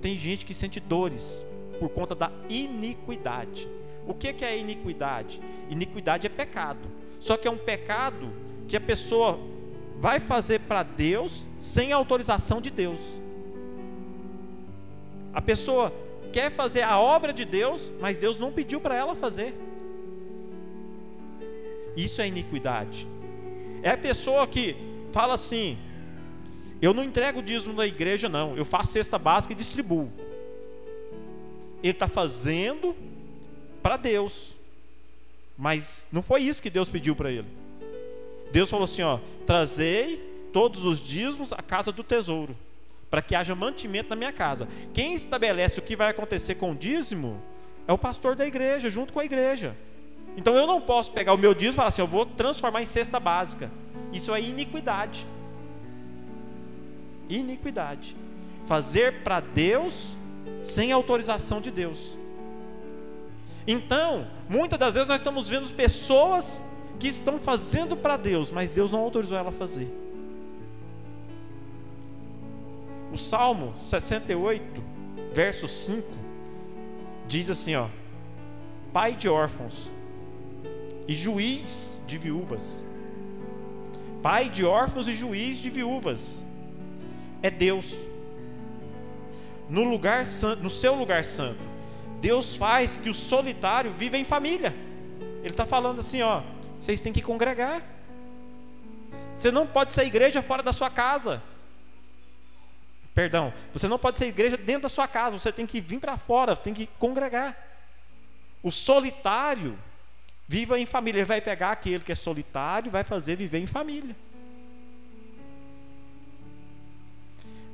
Tem 0.00 0.16
gente 0.16 0.46
que 0.46 0.54
sente 0.54 0.80
dores 0.80 1.44
por 1.78 1.90
conta 1.90 2.14
da 2.14 2.32
iniquidade. 2.48 3.68
O 4.06 4.14
que 4.14 4.44
é 4.44 4.58
iniquidade? 4.58 5.40
Iniquidade 5.68 6.26
é 6.26 6.30
pecado. 6.30 6.88
Só 7.18 7.36
que 7.36 7.46
é 7.46 7.50
um 7.50 7.58
pecado 7.58 8.32
que 8.66 8.76
a 8.76 8.80
pessoa 8.80 9.38
vai 9.98 10.18
fazer 10.18 10.60
para 10.60 10.82
Deus 10.82 11.46
sem 11.58 11.92
autorização 11.92 12.60
de 12.60 12.70
Deus. 12.70 13.20
A 15.32 15.42
pessoa 15.42 15.92
quer 16.32 16.50
fazer 16.50 16.82
a 16.82 16.98
obra 16.98 17.32
de 17.32 17.44
Deus, 17.44 17.92
mas 18.00 18.18
Deus 18.18 18.38
não 18.38 18.50
pediu 18.50 18.80
para 18.80 18.94
ela 18.94 19.14
fazer. 19.14 19.54
Isso 21.96 22.22
é 22.22 22.26
iniquidade. 22.26 23.06
É 23.82 23.90
a 23.90 23.98
pessoa 23.98 24.46
que 24.46 24.76
fala 25.12 25.34
assim: 25.34 25.78
eu 26.80 26.94
não 26.94 27.04
entrego 27.04 27.40
o 27.40 27.42
dízimo 27.42 27.74
da 27.74 27.86
igreja, 27.86 28.28
não, 28.28 28.56
eu 28.56 28.64
faço 28.64 28.92
cesta 28.92 29.18
básica 29.18 29.52
e 29.52 29.56
distribuo. 29.56 30.10
Ele 31.82 31.92
está 31.92 32.08
fazendo 32.08 32.94
para 33.82 33.96
Deus, 33.96 34.54
mas 35.56 36.08
não 36.12 36.22
foi 36.22 36.42
isso 36.42 36.62
que 36.62 36.70
Deus 36.70 36.88
pediu 36.88 37.16
para 37.16 37.30
ele. 37.30 37.48
Deus 38.52 38.70
falou 38.70 38.84
assim: 38.84 39.02
ó, 39.02 39.18
trazei 39.46 40.18
todos 40.52 40.84
os 40.84 41.00
dízimos 41.00 41.52
à 41.52 41.62
casa 41.62 41.92
do 41.92 42.02
tesouro 42.02 42.56
para 43.10 43.20
que 43.20 43.34
haja 43.34 43.54
mantimento 43.54 44.10
na 44.10 44.16
minha 44.16 44.32
casa. 44.32 44.68
Quem 44.94 45.14
estabelece 45.14 45.80
o 45.80 45.82
que 45.82 45.96
vai 45.96 46.10
acontecer 46.10 46.54
com 46.54 46.70
o 46.70 46.74
dízimo 46.74 47.42
é 47.88 47.92
o 47.92 47.98
pastor 47.98 48.36
da 48.36 48.46
igreja, 48.46 48.88
junto 48.88 49.12
com 49.12 49.18
a 49.18 49.24
igreja. 49.24 49.76
Então 50.40 50.54
eu 50.54 50.66
não 50.66 50.80
posso 50.80 51.12
pegar 51.12 51.34
o 51.34 51.36
meu 51.36 51.52
dízimo 51.52 51.74
e 51.74 51.76
falar 51.76 51.88
assim, 51.88 52.00
eu 52.00 52.06
vou 52.06 52.24
transformar 52.24 52.80
em 52.80 52.86
cesta 52.86 53.20
básica. 53.20 53.70
Isso 54.10 54.34
é 54.34 54.40
iniquidade. 54.40 55.26
Iniquidade. 57.28 58.16
Fazer 58.64 59.22
para 59.22 59.40
Deus 59.40 60.16
sem 60.62 60.92
autorização 60.92 61.60
de 61.60 61.70
Deus. 61.70 62.18
Então, 63.66 64.26
muitas 64.48 64.78
das 64.78 64.94
vezes 64.94 65.08
nós 65.10 65.20
estamos 65.20 65.46
vendo 65.46 65.68
pessoas 65.74 66.64
que 66.98 67.08
estão 67.08 67.38
fazendo 67.38 67.94
para 67.94 68.16
Deus, 68.16 68.50
mas 68.50 68.70
Deus 68.70 68.90
não 68.90 69.00
autorizou 69.00 69.36
ela 69.36 69.50
a 69.50 69.52
fazer. 69.52 69.94
O 73.12 73.18
Salmo 73.18 73.74
68, 73.76 74.82
verso 75.34 75.68
5, 75.68 76.08
diz 77.28 77.50
assim: 77.50 77.74
ó, 77.74 77.88
Pai 78.90 79.14
de 79.14 79.28
órfãos 79.28 79.90
e 81.10 81.14
juiz 81.14 81.98
de 82.06 82.16
viúvas. 82.16 82.84
Pai 84.22 84.48
de 84.48 84.64
órfãos 84.64 85.08
e 85.08 85.12
juiz 85.12 85.58
de 85.58 85.68
viúvas. 85.68 86.44
É 87.42 87.50
Deus. 87.50 87.96
No 89.68 89.82
lugar 89.82 90.24
santo, 90.24 90.62
no 90.62 90.70
seu 90.70 90.94
lugar 90.94 91.24
santo. 91.24 91.58
Deus 92.20 92.54
faz 92.54 92.96
que 92.96 93.08
o 93.08 93.14
solitário 93.14 93.92
viva 93.92 94.16
em 94.16 94.24
família. 94.24 94.72
Ele 95.40 95.48
está 95.48 95.66
falando 95.66 95.98
assim, 95.98 96.22
ó, 96.22 96.44
vocês 96.78 97.00
têm 97.00 97.12
que 97.12 97.22
congregar. 97.22 97.82
Você 99.34 99.50
não 99.50 99.66
pode 99.66 99.92
ser 99.92 100.04
igreja 100.04 100.40
fora 100.42 100.62
da 100.62 100.72
sua 100.72 100.90
casa. 100.90 101.42
Perdão, 103.12 103.52
você 103.72 103.88
não 103.88 103.98
pode 103.98 104.16
ser 104.16 104.26
igreja 104.26 104.56
dentro 104.56 104.82
da 104.82 104.88
sua 104.88 105.08
casa, 105.08 105.36
você 105.36 105.50
tem 105.50 105.66
que 105.66 105.80
vir 105.80 105.98
para 105.98 106.16
fora, 106.16 106.56
tem 106.56 106.72
que 106.72 106.86
congregar. 107.00 107.56
O 108.62 108.70
solitário 108.70 109.76
viva 110.50 110.80
em 110.80 110.84
família, 110.84 111.20
ele 111.20 111.26
vai 111.26 111.40
pegar 111.40 111.70
aquele 111.70 112.02
que 112.02 112.10
é 112.10 112.14
solitário 112.16 112.88
e 112.88 112.90
vai 112.90 113.04
fazer 113.04 113.36
viver 113.36 113.60
em 113.60 113.66
família. 113.66 114.16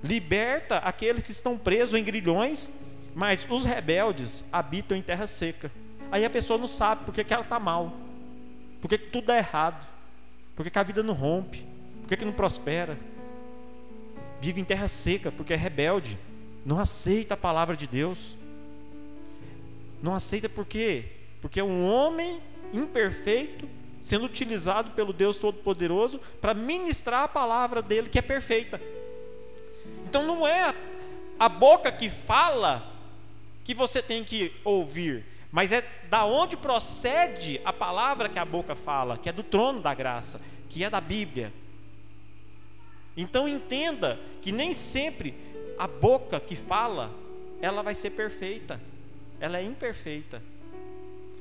Liberta 0.04 0.76
aqueles 0.76 1.22
que 1.22 1.30
estão 1.30 1.56
presos 1.56 1.98
em 1.98 2.04
grilhões, 2.04 2.70
mas 3.14 3.46
os 3.48 3.64
rebeldes 3.64 4.44
habitam 4.52 4.94
em 4.94 5.00
terra 5.00 5.26
seca. 5.26 5.72
Aí 6.12 6.22
a 6.22 6.28
pessoa 6.28 6.58
não 6.58 6.66
sabe 6.66 7.06
porque 7.06 7.24
que 7.24 7.32
ela 7.32 7.44
está 7.44 7.58
mal, 7.58 7.94
porque 8.82 8.98
que 8.98 9.06
tudo 9.06 9.28
dá 9.28 9.38
errado, 9.38 9.88
porque 10.54 10.70
que 10.70 10.78
a 10.78 10.82
vida 10.82 11.02
não 11.02 11.14
rompe, 11.14 11.66
porque 12.02 12.14
que 12.14 12.26
não 12.26 12.32
prospera 12.32 12.98
vive 14.38 14.60
em 14.60 14.64
terra 14.64 14.86
seca 14.86 15.32
porque 15.32 15.54
é 15.54 15.56
rebelde, 15.56 16.18
não 16.62 16.78
aceita 16.78 17.32
a 17.32 17.38
palavra 17.38 17.74
de 17.74 17.86
Deus. 17.86 18.36
Não 20.02 20.14
aceita 20.14 20.46
por 20.46 20.66
quê? 20.66 21.06
Porque 21.40 21.58
é 21.58 21.64
um 21.64 21.90
homem 21.90 22.38
imperfeito 22.72 23.68
sendo 24.00 24.26
utilizado 24.26 24.92
pelo 24.92 25.12
Deus 25.12 25.36
Todo-Poderoso 25.36 26.20
para 26.40 26.54
ministrar 26.54 27.24
a 27.24 27.28
palavra 27.28 27.82
dele 27.82 28.08
que 28.08 28.18
é 28.18 28.22
perfeita. 28.22 28.80
Então 30.08 30.24
não 30.24 30.46
é 30.46 30.72
a 31.38 31.48
boca 31.48 31.90
que 31.90 32.08
fala 32.08 32.92
que 33.64 33.74
você 33.74 34.00
tem 34.00 34.22
que 34.22 34.52
ouvir, 34.62 35.24
mas 35.50 35.72
é 35.72 35.84
da 36.08 36.24
onde 36.24 36.56
procede 36.56 37.60
a 37.64 37.72
palavra 37.72 38.28
que 38.28 38.38
a 38.38 38.44
boca 38.44 38.76
fala, 38.76 39.18
que 39.18 39.28
é 39.28 39.32
do 39.32 39.42
trono 39.42 39.80
da 39.80 39.92
graça, 39.92 40.40
que 40.68 40.84
é 40.84 40.88
da 40.88 41.00
Bíblia. 41.00 41.52
Então 43.16 43.48
entenda 43.48 44.20
que 44.40 44.52
nem 44.52 44.72
sempre 44.72 45.34
a 45.76 45.88
boca 45.88 46.38
que 46.38 46.54
fala, 46.54 47.12
ela 47.60 47.82
vai 47.82 47.94
ser 47.94 48.10
perfeita. 48.10 48.80
Ela 49.40 49.58
é 49.58 49.64
imperfeita. 49.64 50.40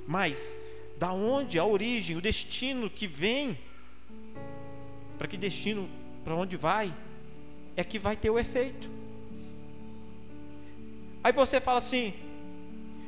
Mas 0.07 0.57
da 0.97 1.11
onde 1.11 1.59
a 1.59 1.65
origem, 1.65 2.15
o 2.15 2.21
destino 2.21 2.89
que 2.89 3.07
vem, 3.07 3.57
para 5.17 5.27
que 5.27 5.37
destino, 5.37 5.89
para 6.23 6.35
onde 6.35 6.57
vai, 6.57 6.93
é 7.75 7.83
que 7.83 7.99
vai 7.99 8.15
ter 8.15 8.29
o 8.29 8.39
efeito. 8.39 8.89
Aí 11.23 11.33
você 11.33 11.59
fala 11.59 11.79
assim: 11.79 12.13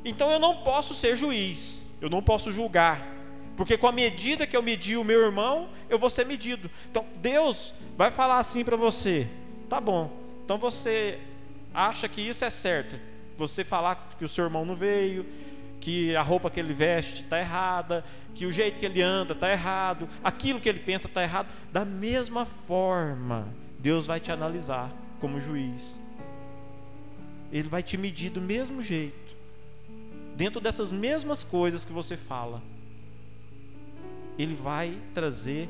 então 0.03 0.31
eu 0.31 0.39
não 0.39 0.63
posso 0.63 0.93
ser 0.93 1.15
juiz, 1.15 1.87
eu 2.01 2.09
não 2.09 2.21
posso 2.21 2.51
julgar, 2.51 3.05
porque 3.55 3.77
com 3.77 3.87
a 3.87 3.91
medida 3.91 4.45
que 4.45 4.55
eu 4.55 4.63
medi 4.63 4.97
o 4.97 5.03
meu 5.03 5.21
irmão, 5.21 5.69
eu 5.89 5.97
vou 5.97 6.09
ser 6.09 6.25
medido. 6.25 6.69
Então 6.89 7.05
Deus 7.17 7.73
vai 7.95 8.11
falar 8.11 8.39
assim 8.39 8.63
para 8.63 8.75
você: 8.75 9.27
tá 9.69 9.79
bom, 9.79 10.11
então 10.43 10.57
você 10.57 11.19
acha 11.73 12.07
que 12.07 12.21
isso 12.21 12.43
é 12.43 12.49
certo. 12.49 12.99
Você 13.37 13.63
falar 13.63 14.15
que 14.17 14.25
o 14.25 14.27
seu 14.27 14.45
irmão 14.45 14.65
não 14.65 14.75
veio, 14.75 15.25
que 15.87 16.13
a 16.17 16.21
roupa 16.21 16.49
que 16.49 16.59
ele 16.59 16.73
veste 16.73 17.21
está 17.21 17.39
errada, 17.39 18.03
que 18.35 18.45
o 18.45 18.51
jeito 18.51 18.77
que 18.77 18.85
ele 18.85 19.01
anda 19.01 19.31
está 19.31 19.49
errado, 19.49 20.09
aquilo 20.21 20.59
que 20.59 20.67
ele 20.67 20.81
pensa 20.81 21.07
está 21.07 21.23
errado. 21.23 21.47
Da 21.71 21.85
mesma 21.85 22.45
forma, 22.45 23.47
Deus 23.79 24.05
vai 24.05 24.19
te 24.19 24.29
analisar 24.29 24.91
como 25.21 25.39
juiz. 25.39 25.97
Ele 27.53 27.69
vai 27.69 27.81
te 27.81 27.97
medir 27.97 28.29
do 28.31 28.41
mesmo 28.41 28.81
jeito. 28.81 29.33
dentro 30.35 30.59
dessas 30.59 30.91
mesmas 30.91 31.41
coisas 31.41 31.85
que 31.85 31.93
você 31.93 32.17
fala, 32.17 32.61
ele 34.37 34.53
vai 34.53 34.97
trazer 35.13 35.69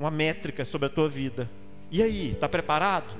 uma 0.00 0.10
métrica 0.10 0.64
sobre 0.64 0.86
a 0.86 0.90
tua 0.90 1.10
vida. 1.10 1.48
E 1.90 2.02
aí, 2.02 2.32
está 2.32 2.48
preparado? 2.48 3.14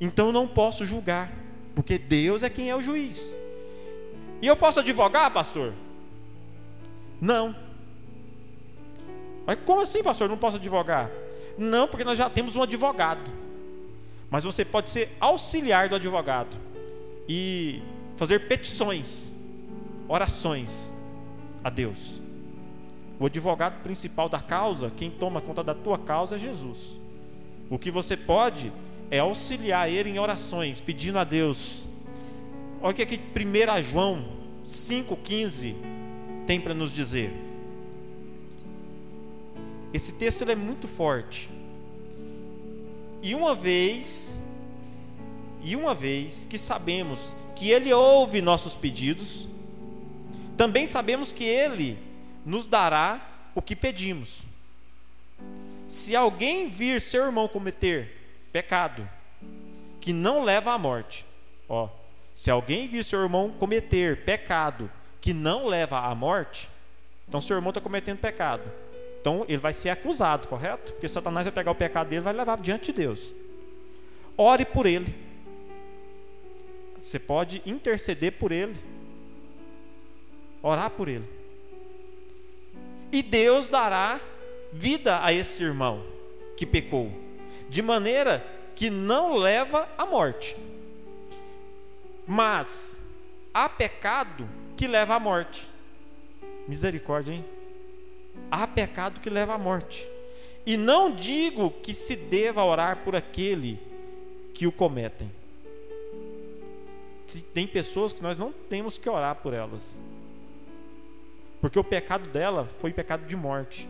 Então 0.00 0.32
não 0.32 0.48
posso 0.48 0.84
julgar, 0.84 1.43
porque 1.74 1.98
Deus 1.98 2.42
é 2.42 2.48
quem 2.48 2.70
é 2.70 2.76
o 2.76 2.82
juiz. 2.82 3.34
E 4.40 4.46
eu 4.46 4.56
posso 4.56 4.80
advogar, 4.80 5.30
pastor? 5.32 5.72
Não. 7.20 7.54
Mas 9.46 9.58
como 9.64 9.80
assim, 9.80 10.02
pastor? 10.02 10.28
Não 10.28 10.36
posso 10.36 10.56
advogar? 10.56 11.10
Não, 11.58 11.86
porque 11.86 12.04
nós 12.04 12.18
já 12.18 12.28
temos 12.30 12.56
um 12.56 12.62
advogado. 12.62 13.30
Mas 14.30 14.44
você 14.44 14.64
pode 14.64 14.90
ser 14.90 15.16
auxiliar 15.20 15.88
do 15.88 15.94
advogado 15.94 16.56
e 17.28 17.82
fazer 18.16 18.40
petições, 18.48 19.32
orações 20.08 20.92
a 21.62 21.70
Deus. 21.70 22.20
O 23.18 23.26
advogado 23.26 23.82
principal 23.82 24.28
da 24.28 24.40
causa, 24.40 24.90
quem 24.96 25.10
toma 25.10 25.40
conta 25.40 25.62
da 25.62 25.74
tua 25.74 25.98
causa 25.98 26.36
é 26.36 26.38
Jesus. 26.38 26.98
O 27.70 27.78
que 27.78 27.90
você 27.90 28.16
pode 28.16 28.72
é 29.14 29.20
auxiliar 29.20 29.88
ele 29.88 30.10
em 30.10 30.18
orações, 30.18 30.80
pedindo 30.80 31.20
a 31.20 31.22
Deus. 31.22 31.84
Olha 32.82 32.90
o 32.90 32.94
que 32.96 33.02
aqui 33.02 33.16
1 33.16 33.82
João 33.84 34.26
5,15 34.66 35.76
tem 36.48 36.60
para 36.60 36.74
nos 36.74 36.92
dizer. 36.92 37.30
Esse 39.92 40.14
texto 40.14 40.42
é 40.42 40.56
muito 40.56 40.88
forte. 40.88 41.48
E 43.22 43.36
uma 43.36 43.54
vez, 43.54 44.36
e 45.62 45.76
uma 45.76 45.94
vez 45.94 46.44
que 46.50 46.58
sabemos 46.58 47.36
que 47.54 47.70
Ele 47.70 47.92
ouve 47.92 48.42
nossos 48.42 48.74
pedidos, 48.74 49.46
também 50.56 50.86
sabemos 50.86 51.32
que 51.32 51.44
Ele 51.44 51.96
nos 52.44 52.66
dará 52.66 53.48
o 53.54 53.62
que 53.62 53.76
pedimos. 53.76 54.42
Se 55.88 56.16
alguém 56.16 56.68
vir 56.68 57.00
seu 57.00 57.24
irmão 57.24 57.46
cometer 57.46 58.13
pecado 58.54 59.08
que 60.00 60.12
não 60.12 60.44
leva 60.44 60.72
à 60.72 60.78
morte, 60.78 61.26
ó, 61.68 61.88
se 62.32 62.50
alguém 62.50 62.86
vir 62.86 63.02
seu 63.02 63.20
irmão 63.20 63.50
cometer 63.50 64.24
pecado 64.24 64.88
que 65.20 65.32
não 65.32 65.66
leva 65.66 65.98
à 65.98 66.14
morte, 66.14 66.70
então 67.26 67.40
seu 67.40 67.56
irmão 67.56 67.70
está 67.70 67.80
cometendo 67.80 68.18
pecado. 68.18 68.62
Então 69.20 69.44
ele 69.48 69.58
vai 69.58 69.72
ser 69.72 69.90
acusado, 69.90 70.46
correto? 70.46 70.92
Porque 70.92 71.08
Satanás 71.08 71.46
vai 71.46 71.52
pegar 71.52 71.70
o 71.72 71.74
pecado 71.74 72.08
dele 72.08 72.20
e 72.20 72.24
vai 72.24 72.32
levar 72.32 72.58
diante 72.60 72.86
de 72.86 72.92
Deus. 72.92 73.34
Ore 74.36 74.64
por 74.64 74.86
ele. 74.86 75.12
Você 77.00 77.18
pode 77.18 77.62
interceder 77.66 78.32
por 78.32 78.52
ele. 78.52 78.76
Orar 80.62 80.90
por 80.90 81.08
ele 81.08 81.44
e 83.14 83.22
Deus 83.22 83.68
dará 83.68 84.20
vida 84.72 85.24
a 85.24 85.32
esse 85.32 85.62
irmão 85.62 86.04
que 86.56 86.66
pecou, 86.66 87.12
de 87.68 87.82
maneira 87.82 88.44
que 88.74 88.90
não 88.90 89.34
leva 89.34 89.88
à 89.96 90.04
morte. 90.04 90.56
Mas 92.26 93.00
há 93.52 93.68
pecado 93.68 94.48
que 94.76 94.86
leva 94.86 95.14
à 95.14 95.20
morte. 95.20 95.68
Misericórdia, 96.66 97.32
hein? 97.32 97.44
Há 98.50 98.66
pecado 98.66 99.20
que 99.20 99.30
leva 99.30 99.54
à 99.54 99.58
morte. 99.58 100.08
E 100.66 100.76
não 100.76 101.10
digo 101.10 101.70
que 101.70 101.92
se 101.92 102.16
deva 102.16 102.64
orar 102.64 103.04
por 103.04 103.14
aquele 103.14 103.78
que 104.54 104.66
o 104.66 104.72
cometem. 104.72 105.30
Tem 107.52 107.66
pessoas 107.66 108.12
que 108.12 108.22
nós 108.22 108.38
não 108.38 108.52
temos 108.52 108.96
que 108.96 109.08
orar 109.08 109.36
por 109.36 109.52
elas. 109.52 109.98
Porque 111.60 111.78
o 111.78 111.84
pecado 111.84 112.28
dela 112.28 112.66
foi 112.78 112.92
pecado 112.92 113.26
de 113.26 113.36
morte, 113.36 113.88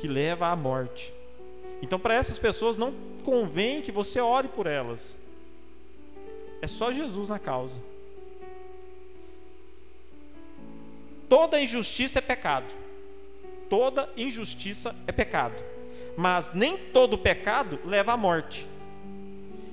que 0.00 0.06
leva 0.06 0.48
à 0.48 0.56
morte. 0.56 1.12
Então, 1.82 1.98
para 1.98 2.14
essas 2.14 2.38
pessoas, 2.38 2.76
não 2.76 2.94
convém 3.24 3.80
que 3.80 3.90
você 3.90 4.20
ore 4.20 4.48
por 4.48 4.66
elas. 4.66 5.18
É 6.60 6.66
só 6.66 6.92
Jesus 6.92 7.28
na 7.28 7.38
causa. 7.38 7.74
Toda 11.28 11.60
injustiça 11.60 12.18
é 12.18 12.22
pecado. 12.22 12.74
Toda 13.68 14.10
injustiça 14.16 14.94
é 15.06 15.12
pecado. 15.12 15.62
Mas 16.16 16.52
nem 16.52 16.76
todo 16.76 17.16
pecado 17.16 17.78
leva 17.84 18.12
à 18.12 18.16
morte. 18.16 18.66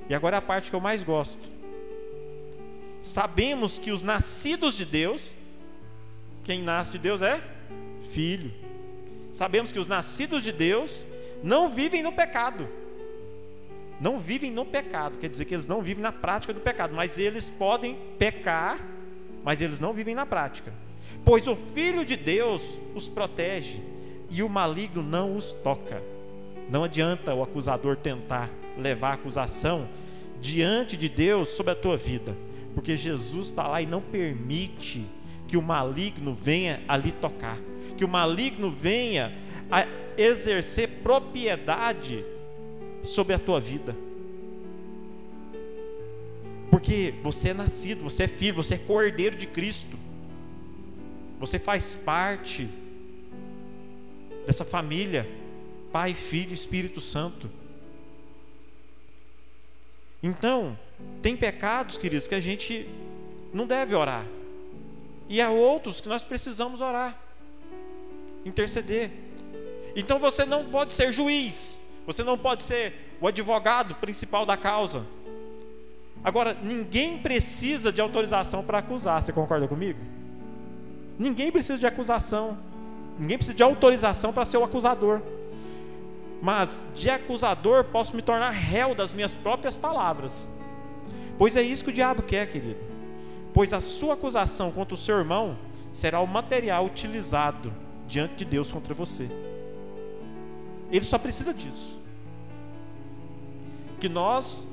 E 0.09 0.15
agora 0.15 0.37
é 0.37 0.39
a 0.39 0.41
parte 0.41 0.69
que 0.69 0.75
eu 0.75 0.79
mais 0.79 1.03
gosto. 1.03 1.49
Sabemos 3.01 3.77
que 3.77 3.91
os 3.91 4.03
nascidos 4.03 4.75
de 4.75 4.85
Deus 4.85 5.35
quem 6.47 6.63
nasce 6.63 6.91
de 6.93 6.97
Deus 6.97 7.21
é 7.21 7.43
filho. 8.09 8.53
Sabemos 9.33 9.69
que 9.69 9.79
os 9.79 9.89
nascidos 9.89 10.41
de 10.41 10.53
Deus 10.53 11.05
não 11.43 11.69
vivem 11.69 12.01
no 12.03 12.11
pecado. 12.11 12.67
Não 13.99 14.19
vivem 14.19 14.51
no 14.51 14.63
pecado, 14.63 15.17
quer 15.17 15.29
dizer 15.29 15.45
que 15.45 15.55
eles 15.55 15.65
não 15.65 15.81
vivem 15.81 16.03
na 16.03 16.11
prática 16.11 16.53
do 16.53 16.59
pecado, 16.59 16.93
mas 16.95 17.17
eles 17.17 17.49
podem 17.49 17.97
pecar, 18.19 18.79
mas 19.43 19.59
eles 19.59 19.79
não 19.79 19.91
vivem 19.91 20.13
na 20.13 20.25
prática. 20.25 20.71
Pois 21.25 21.47
o 21.47 21.55
Filho 21.55 22.05
de 22.05 22.15
Deus 22.15 22.77
os 22.93 23.07
protege 23.07 23.81
e 24.29 24.43
o 24.43 24.49
maligno 24.49 25.01
não 25.01 25.35
os 25.35 25.51
toca. 25.51 26.01
Não 26.69 26.83
adianta 26.83 27.33
o 27.33 27.41
acusador 27.41 27.95
tentar 27.95 28.49
levar 28.77 29.11
a 29.11 29.13
acusação 29.13 29.87
diante 30.39 30.95
de 30.95 31.09
Deus 31.09 31.49
sobre 31.49 31.71
a 31.71 31.75
tua 31.75 31.97
vida, 31.97 32.35
porque 32.75 32.95
Jesus 32.95 33.47
está 33.47 33.67
lá 33.67 33.81
e 33.81 33.87
não 33.87 34.01
permite 34.01 35.03
que 35.47 35.57
o 35.57 35.61
maligno 35.61 36.35
venha 36.35 36.81
ali 36.87 37.11
tocar, 37.11 37.57
que 37.97 38.05
o 38.05 38.07
maligno 38.07 38.69
venha 38.69 39.33
a 39.71 39.87
exercer 40.17 40.89
propriedade 41.03 42.25
sobre 43.03 43.33
a 43.33 43.39
tua 43.39 43.59
vida. 43.59 43.95
Porque 46.71 47.13
você 47.23 47.49
é 47.49 47.53
nascido, 47.53 48.03
você 48.03 48.23
é 48.23 48.27
filho, 48.27 48.55
você 48.55 48.75
é 48.75 48.77
cordeiro 48.77 49.35
de 49.35 49.47
Cristo. 49.47 49.97
Você 51.39 51.59
faz 51.59 51.95
parte 51.95 52.67
dessa 54.45 54.65
família, 54.65 55.29
Pai, 55.91 56.13
Filho, 56.13 56.53
Espírito 56.53 56.99
Santo. 56.99 57.49
Então, 60.21 60.77
tem 61.21 61.37
pecados, 61.37 61.97
queridos, 61.97 62.27
que 62.27 62.35
a 62.35 62.39
gente 62.39 62.87
não 63.53 63.67
deve 63.67 63.93
orar. 63.93 64.25
E 65.29 65.41
há 65.41 65.49
outros 65.49 66.01
que 66.01 66.07
nós 66.07 66.23
precisamos 66.23 66.81
orar, 66.81 67.19
interceder. 68.45 69.11
Então 69.97 70.17
você 70.17 70.45
não 70.45 70.63
pode 70.63 70.93
ser 70.93 71.11
juiz, 71.11 71.77
você 72.05 72.23
não 72.23 72.37
pode 72.37 72.63
ser 72.63 73.17
o 73.19 73.27
advogado 73.27 73.95
principal 73.95 74.45
da 74.45 74.55
causa. 74.55 75.05
Agora, 76.23 76.55
ninguém 76.63 77.17
precisa 77.17 77.91
de 77.91 77.99
autorização 77.99 78.63
para 78.63 78.77
acusar, 78.77 79.21
você 79.21 79.33
concorda 79.33 79.67
comigo? 79.67 79.99
Ninguém 81.19 81.51
precisa 81.51 81.77
de 81.77 81.85
acusação, 81.85 82.57
ninguém 83.19 83.37
precisa 83.37 83.57
de 83.57 83.63
autorização 83.63 84.31
para 84.31 84.45
ser 84.45 84.57
o 84.57 84.63
acusador. 84.63 85.21
Mas 86.41 86.85
de 86.93 87.09
acusador 87.09 87.83
posso 87.83 88.15
me 88.15 88.21
tornar 88.21 88.51
réu 88.51 88.95
das 88.95 89.13
minhas 89.13 89.33
próprias 89.33 89.75
palavras. 89.75 90.49
Pois 91.37 91.57
é 91.57 91.61
isso 91.61 91.83
que 91.83 91.89
o 91.89 91.93
diabo 91.93 92.21
quer, 92.21 92.47
querido 92.47 92.87
pois 93.57 93.73
a 93.73 93.81
sua 93.81 94.13
acusação 94.13 94.71
contra 94.71 94.93
o 94.93 94.97
seu 94.97 95.17
irmão 95.17 95.57
será 95.91 96.19
o 96.19 96.27
material 96.27 96.85
utilizado 96.85 97.73
diante 98.05 98.35
de 98.35 98.45
Deus 98.45 98.71
contra 98.71 98.93
você. 98.93 99.27
Ele 100.91 101.05
só 101.05 101.17
precisa 101.17 101.53
disso. 101.53 101.99
Que 103.99 104.07
nós 104.07 104.67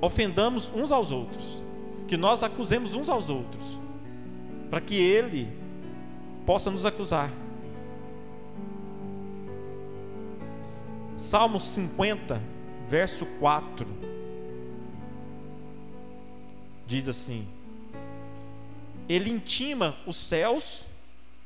ofendamos 0.00 0.72
uns 0.74 0.92
aos 0.92 1.10
outros, 1.10 1.62
que 2.06 2.16
nós 2.16 2.42
acusemos 2.42 2.94
uns 2.94 3.08
aos 3.08 3.30
outros, 3.30 3.78
para 4.70 4.80
que 4.80 4.94
ele 4.94 5.48
possa 6.44 6.70
nos 6.70 6.84
acusar. 6.84 7.30
Salmos 11.16 11.62
50, 11.62 12.40
verso 12.88 13.24
4 13.40 13.86
diz 16.86 17.08
assim: 17.08 17.46
ele 19.08 19.30
intima 19.30 19.96
os 20.06 20.16
céus 20.16 20.84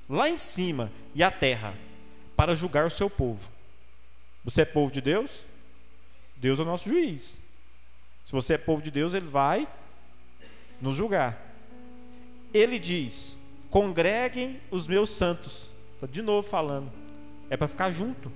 lá 0.08 0.28
em 0.28 0.36
cima 0.36 0.90
e 1.14 1.22
a 1.22 1.30
terra 1.30 1.74
para 2.34 2.54
julgar 2.54 2.86
o 2.86 2.90
seu 2.90 3.10
povo. 3.10 3.48
Você 4.44 4.62
é 4.62 4.64
povo 4.64 4.92
de 4.92 5.00
Deus? 5.00 5.44
Deus 6.36 6.58
é 6.58 6.62
o 6.62 6.64
nosso 6.64 6.88
juiz. 6.88 7.40
Se 8.24 8.32
você 8.32 8.54
é 8.54 8.58
povo 8.58 8.82
de 8.82 8.90
Deus, 8.90 9.14
ele 9.14 9.26
vai 9.26 9.68
nos 10.80 10.96
julgar. 10.96 11.38
Ele 12.52 12.78
diz: 12.78 13.36
congreguem 13.70 14.60
os 14.70 14.86
meus 14.86 15.10
santos. 15.10 15.70
Está 15.94 16.06
de 16.06 16.22
novo 16.22 16.48
falando. 16.48 16.90
É 17.50 17.56
para 17.56 17.68
ficar 17.68 17.90
junto. 17.90 18.32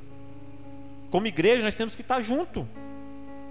Como 1.10 1.26
igreja, 1.26 1.62
nós 1.62 1.74
temos 1.74 1.96
que 1.96 2.02
estar 2.02 2.20
junto. 2.20 2.68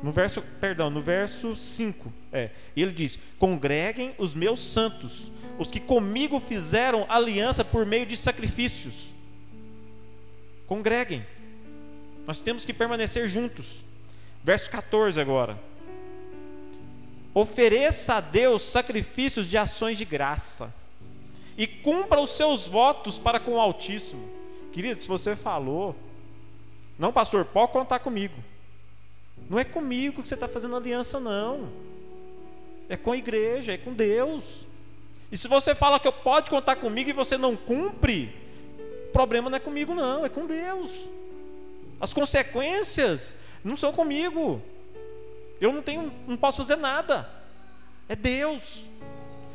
No 0.04 0.12
verso, 0.12 0.42
perdão, 0.60 0.90
no 0.90 1.00
verso 1.00 1.56
5, 1.56 2.12
é, 2.32 2.50
ele 2.76 2.92
diz: 2.92 3.18
"Congreguem 3.40 4.14
os 4.18 4.36
meus 4.36 4.62
santos, 4.62 5.32
os 5.58 5.70
que 5.70 5.80
comigo 5.80 6.40
fizeram 6.40 7.06
aliança 7.10 7.64
por 7.64 7.86
meio 7.86 8.06
de 8.06 8.18
sacrifícios." 8.18 9.14
Congreguem. 10.68 11.26
Nós 12.26 12.42
temos 12.42 12.66
que 12.66 12.74
permanecer 12.74 13.28
juntos. 13.28 13.84
Verso 14.44 14.70
14 14.70 15.20
agora. 15.20 15.60
Ofereça 17.34 18.16
a 18.16 18.22
Deus 18.22 18.62
sacrifícios 18.64 19.48
de 19.48 19.58
ações 19.58 19.98
de 19.98 20.06
graça 20.06 20.74
e 21.58 21.66
cumpra 21.66 22.20
os 22.20 22.32
seus 22.32 22.68
votos 22.68 23.18
para 23.18 23.40
com 23.40 23.54
o 23.54 23.60
Altíssimo. 23.60 24.30
Querido, 24.72 25.02
se 25.02 25.08
você 25.08 25.36
falou, 25.36 25.96
não, 26.98 27.12
pastor, 27.12 27.46
pode 27.46 27.72
contar 27.72 28.00
comigo. 28.00 28.36
Não 29.50 29.58
é 29.60 29.64
comigo 29.64 30.22
que 30.22 30.28
você 30.28 30.36
está 30.36 30.48
fazendo 30.48 30.76
aliança, 30.76 31.20
não. 31.20 31.70
É 32.88 32.96
com 32.96 33.12
a 33.12 33.18
igreja, 33.18 33.74
é 33.74 33.78
com 33.78 33.94
Deus. 33.94 34.66
E 35.32 35.38
se 35.38 35.48
você 35.48 35.74
fala 35.74 36.00
que 36.00 36.08
eu 36.08 36.14
pode 36.14 36.50
contar 36.50 36.76
comigo 36.76 37.10
e 37.10 37.14
você 37.14 37.38
não 37.38 37.56
cumpre, 37.56 38.36
o 39.10 39.12
problema 39.12 39.50
não 39.50 39.58
é 39.58 39.60
comigo, 39.60 39.96
não, 39.96 40.26
é 40.26 40.30
com 40.30 40.46
Deus. 40.46 41.08
As 42.04 42.14
consequências 42.14 43.34
não 43.64 43.78
são 43.78 43.94
comigo. 43.94 44.62
Eu 45.62 45.72
não 45.72 45.82
tenho, 45.82 46.12
não 46.28 46.36
posso 46.36 46.58
fazer 46.58 46.76
nada. 46.76 47.30
É 48.10 48.16
Deus. 48.16 48.90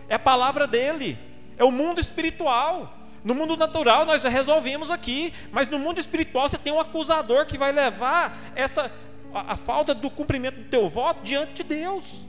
É 0.09 0.15
a 0.15 0.19
palavra 0.19 0.67
dele. 0.67 1.19
É 1.59 1.65
o 1.65 1.71
mundo 1.71 2.01
espiritual. 2.01 2.97
No 3.23 3.35
mundo 3.35 3.55
natural 3.55 4.07
nós 4.07 4.23
já 4.23 4.31
resolvemos 4.31 4.91
aqui, 4.91 5.31
mas 5.53 5.69
no 5.69 5.79
mundo 5.79 6.01
espiritual 6.01 6.49
você 6.49 6.57
tem 6.57 6.73
um 6.73 6.81
acusador 6.81 7.45
que 7.45 7.59
vai 7.59 7.71
levar 7.71 8.35
essa 8.55 8.91
a, 9.35 9.53
a 9.53 9.57
falta 9.59 9.95
do 9.95 10.11
cumprimento 10.11 10.57
do 10.57 10.71
teu 10.71 10.89
voto 10.89 11.21
diante 11.23 11.53
de 11.53 11.65
Deus. 11.65 12.21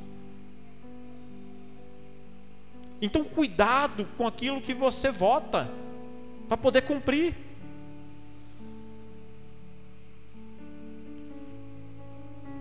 Então 3.02 3.24
cuidado 3.24 4.06
com 4.18 4.28
aquilo 4.28 4.60
que 4.60 4.74
você 4.74 5.12
vota 5.12 5.72
para 6.50 6.58
poder 6.58 6.82
cumprir. 6.82 7.49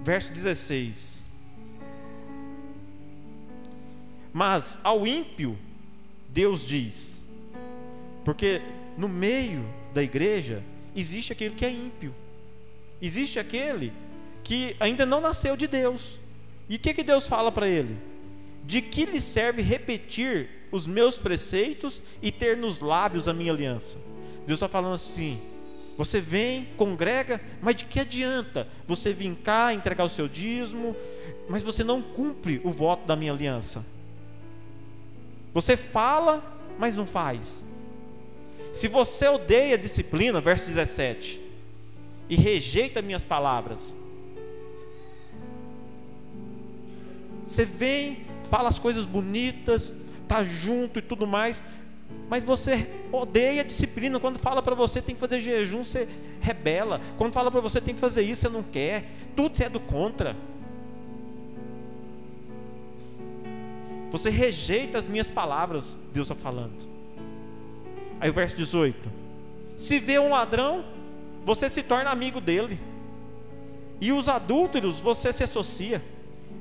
Verso 0.03 0.33
16. 0.33 1.27
Mas 4.33 4.79
ao 4.85 5.07
ímpio 5.07 5.59
Deus 6.29 6.67
diz, 6.67 7.21
porque 8.25 8.61
no 8.97 9.09
meio 9.09 9.65
da 9.93 10.03
igreja 10.03 10.63
existe 10.95 11.33
aquele 11.33 11.55
que 11.55 11.65
é 11.65 11.71
ímpio, 11.71 12.15
existe 13.01 13.39
aquele 13.39 13.93
que 14.45 14.77
ainda 14.79 15.05
não 15.05 15.21
nasceu 15.21 15.57
de 15.57 15.67
Deus. 15.67 16.19
E 16.69 16.77
o 16.77 16.79
que, 16.79 16.95
que 16.95 17.03
Deus 17.03 17.27
fala 17.27 17.51
para 17.51 17.69
ele? 17.69 17.97
De 18.65 18.83
que 18.83 19.07
lhe 19.07 19.21
serve 19.21 19.63
repetir 19.63 20.49
os 20.71 20.87
meus 20.87 21.17
preceitos 21.17 22.03
e 22.23 22.31
ter 22.31 22.57
nos 22.57 22.81
lábios 22.81 23.27
a 23.27 23.33
minha 23.33 23.53
aliança? 23.53 23.97
Deus 24.47 24.59
está 24.59 24.69
falando 24.69 24.95
assim: 24.95 25.41
você 25.99 26.21
vem, 26.21 26.69
congrega, 26.77 27.41
mas 27.61 27.75
de 27.75 27.85
que 27.85 27.99
adianta 27.99 28.69
você 28.87 29.13
vir 29.13 29.35
cá, 29.43 29.75
entregar 29.75 30.05
o 30.05 30.09
seu 30.09 30.29
dízimo, 30.29 30.95
mas 31.49 31.65
você 31.65 31.83
não 31.83 32.01
cumpre 32.01 32.61
o 32.63 32.71
voto 32.71 33.05
da 33.05 33.17
minha 33.17 33.33
aliança? 33.33 33.85
Você 35.53 35.77
fala, 35.77 36.41
mas 36.79 36.95
não 36.95 37.05
faz. 37.05 37.65
Se 38.73 38.87
você 38.87 39.27
odeia 39.27 39.75
a 39.75 39.79
disciplina, 39.79 40.41
verso 40.41 40.67
17, 40.67 41.41
e 42.29 42.37
rejeita 42.37 43.03
minhas 43.03 43.25
palavras, 43.25 43.97
você 47.45 47.65
vem, 47.65 48.25
fala 48.45 48.69
as 48.69 48.79
coisas 48.79 49.05
bonitas, 49.05 49.97
tá 50.29 50.45
junto 50.45 51.01
e 51.01 51.03
tudo 51.03 51.27
mais, 51.27 51.61
mas 52.29 52.43
você 52.43 52.87
odeia 53.11 53.63
a 53.63 53.65
disciplina. 53.65 54.21
Quando 54.21 54.39
fala 54.39 54.63
para 54.63 54.75
você 54.75 55.01
tem 55.01 55.15
que 55.15 55.21
fazer 55.21 55.41
jejum, 55.41 55.83
você 55.83 56.09
rebela. 56.41 57.01
Quando 57.17 57.33
fala 57.33 57.51
para 57.51 57.61
você 57.61 57.81
tem 57.81 57.95
que 57.95 58.01
fazer 58.01 58.23
isso, 58.23 58.43
você 58.43 58.49
não 58.49 58.63
quer. 58.63 59.11
Tudo 59.35 59.57
você 59.57 59.65
é 59.65 59.69
do 59.69 59.81
contra. 59.81 60.37
Você 64.11 64.31
rejeita 64.31 64.99
as 64.99 65.07
minhas 65.07 65.29
palavras, 65.29 65.99
Deus 66.13 66.31
está 66.31 66.41
falando. 66.41 66.89
Aí 68.21 68.31
o 68.31 68.33
verso 68.33 68.57
18: 68.57 69.11
Se 69.77 69.99
vê 69.99 70.19
um 70.19 70.31
ladrão, 70.31 70.85
você 71.45 71.69
se 71.69 71.83
torna 71.83 72.11
amigo 72.11 72.41
dele. 72.41 72.79
E 74.01 74.13
os 74.13 74.29
adúlteros, 74.29 75.01
você 75.01 75.33
se 75.33 75.43
associa. 75.43 76.05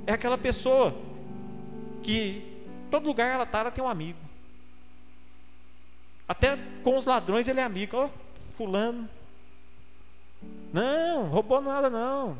É 0.05 0.13
aquela 0.13 0.37
pessoa 0.37 0.95
que 2.01 2.41
todo 2.89 3.05
lugar 3.05 3.33
ela 3.33 3.43
está, 3.43 3.59
ela 3.59 3.71
tem 3.71 3.83
um 3.83 3.89
amigo. 3.89 4.26
Até 6.27 6.57
com 6.83 6.97
os 6.97 7.05
ladrões 7.05 7.47
ele 7.47 7.59
é 7.59 7.63
amigo. 7.63 7.97
Ó, 7.97 8.05
oh, 8.05 8.09
fulano. 8.57 9.07
Não, 10.73 11.27
roubou 11.27 11.61
nada 11.61 11.89
não. 11.89 12.37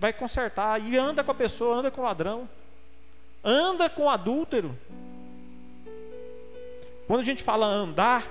Vai 0.00 0.12
consertar. 0.12 0.80
E 0.80 0.96
anda 0.96 1.22
com 1.22 1.30
a 1.30 1.34
pessoa, 1.34 1.76
anda 1.76 1.90
com 1.90 2.00
o 2.00 2.04
ladrão 2.04 2.48
anda 3.42 3.88
com 3.88 4.08
adúltero. 4.08 4.76
Quando 7.06 7.20
a 7.20 7.24
gente 7.24 7.42
fala 7.42 7.66
andar, 7.66 8.30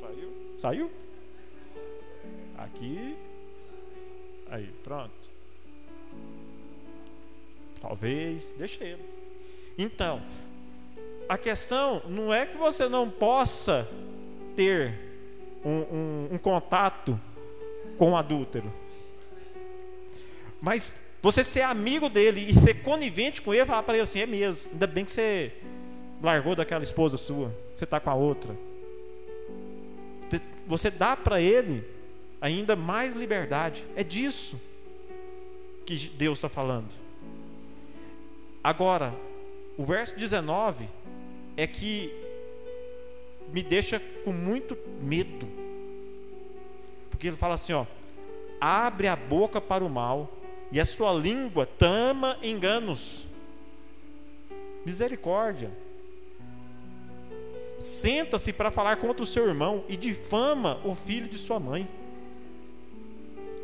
saiu? 0.00 0.32
Saiu? 0.56 0.90
Aqui. 2.58 3.16
Aí, 4.50 4.66
pronto. 4.82 5.12
Talvez, 7.80 8.52
deixa 8.58 8.82
ele. 8.84 9.04
Então, 9.78 10.20
a 11.28 11.38
questão 11.38 12.02
não 12.08 12.32
é 12.32 12.46
que 12.46 12.56
você 12.56 12.88
não 12.88 13.08
possa 13.08 13.88
ter 14.56 14.94
um, 15.64 15.70
um, 15.70 16.28
um 16.32 16.38
contato 16.38 17.18
com 17.96 18.12
o 18.12 18.16
adúltero, 18.16 18.72
mas 20.60 20.94
você 21.22 21.42
ser 21.42 21.62
amigo 21.62 22.08
dele 22.08 22.50
e 22.50 22.54
ser 22.54 22.82
conivente 22.82 23.40
com 23.40 23.54
ele, 23.54 23.64
falar 23.64 23.82
para 23.82 23.94
ele 23.94 24.02
assim: 24.02 24.20
é 24.20 24.26
mesmo, 24.26 24.72
ainda 24.72 24.86
bem 24.86 25.04
que 25.04 25.10
você 25.10 25.52
largou 26.22 26.54
daquela 26.54 26.84
esposa 26.84 27.16
sua, 27.16 27.54
você 27.74 27.84
está 27.84 27.98
com 28.00 28.10
a 28.10 28.14
outra. 28.14 28.54
Você 30.66 30.90
dá 30.90 31.16
para 31.16 31.40
ele 31.40 31.84
ainda 32.40 32.74
mais 32.74 33.14
liberdade. 33.14 33.84
É 33.94 34.02
disso 34.02 34.60
que 35.86 36.08
Deus 36.08 36.38
está 36.38 36.48
falando. 36.48 36.88
Agora, 38.62 39.14
o 39.76 39.84
verso 39.84 40.16
19 40.16 40.88
é 41.56 41.66
que 41.66 42.12
me 43.48 43.62
deixa 43.62 44.00
com 44.24 44.32
muito 44.32 44.76
medo. 45.00 45.48
Porque 47.10 47.28
ele 47.28 47.36
fala 47.36 47.54
assim, 47.54 47.72
ó: 47.72 47.86
abre 48.60 49.08
a 49.08 49.16
boca 49.16 49.60
para 49.60 49.84
o 49.84 49.88
mal 49.88 50.30
e 50.72 50.80
a 50.80 50.84
sua 50.84 51.12
língua 51.12 51.66
tama 51.66 52.38
enganos. 52.42 53.26
Misericórdia. 54.84 55.70
Senta-se 57.78 58.52
para 58.52 58.70
falar 58.70 58.96
contra 58.96 59.22
o 59.22 59.26
seu 59.26 59.46
irmão 59.46 59.84
e 59.88 59.96
difama 59.96 60.80
o 60.84 60.94
filho 60.94 61.28
de 61.28 61.38
sua 61.38 61.60
mãe. 61.60 61.88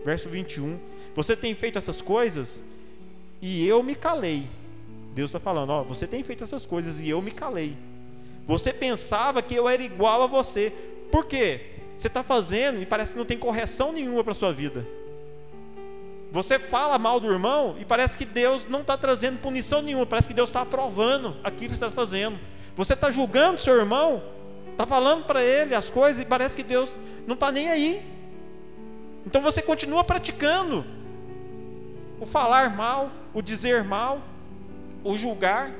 Verso 0.04 0.28
21. 0.28 0.78
Você 1.14 1.36
tem 1.36 1.54
feito 1.54 1.78
essas 1.78 2.00
coisas 2.00 2.62
e 3.40 3.66
eu 3.66 3.82
me 3.82 3.94
calei. 3.94 4.46
Deus 5.14 5.30
está 5.30 5.40
falando: 5.40 5.70
Ó, 5.70 5.82
você 5.82 6.06
tem 6.06 6.22
feito 6.22 6.44
essas 6.44 6.66
coisas 6.66 7.00
e 7.00 7.08
eu 7.08 7.20
me 7.20 7.30
calei. 7.30 7.76
Você 8.46 8.72
pensava 8.72 9.42
que 9.42 9.54
eu 9.54 9.68
era 9.68 9.82
igual 9.82 10.22
a 10.22 10.26
você. 10.26 10.72
Por 11.10 11.24
quê? 11.26 11.70
Você 11.94 12.06
está 12.06 12.22
fazendo 12.22 12.80
e 12.80 12.86
parece 12.86 13.12
que 13.12 13.18
não 13.18 13.26
tem 13.26 13.38
correção 13.38 13.92
nenhuma 13.92 14.24
para 14.24 14.34
sua 14.34 14.52
vida. 14.52 14.86
Você 16.32 16.58
fala 16.58 16.98
mal 16.98 17.18
do 17.18 17.30
irmão 17.30 17.76
e 17.80 17.84
parece 17.84 18.16
que 18.16 18.24
Deus 18.24 18.66
não 18.66 18.80
está 18.80 18.96
trazendo 18.96 19.38
punição 19.38 19.82
nenhuma, 19.82 20.06
parece 20.06 20.28
que 20.28 20.34
Deus 20.34 20.48
está 20.48 20.62
aprovando 20.62 21.36
aquilo 21.42 21.70
que 21.70 21.76
você 21.76 21.84
está 21.84 21.90
fazendo. 21.90 22.38
Você 22.76 22.94
está 22.94 23.10
julgando 23.10 23.60
seu 23.60 23.76
irmão, 23.76 24.22
está 24.70 24.86
falando 24.86 25.24
para 25.24 25.42
ele 25.42 25.74
as 25.74 25.90
coisas 25.90 26.22
e 26.22 26.24
parece 26.24 26.56
que 26.56 26.62
Deus 26.62 26.94
não 27.26 27.34
está 27.34 27.50
nem 27.50 27.68
aí. 27.68 28.02
Então 29.26 29.42
você 29.42 29.60
continua 29.60 30.04
praticando 30.04 30.84
o 32.20 32.26
falar 32.26 32.74
mal, 32.74 33.10
o 33.34 33.42
dizer 33.42 33.82
mal, 33.82 34.22
o 35.04 35.16
julgar. 35.16 35.72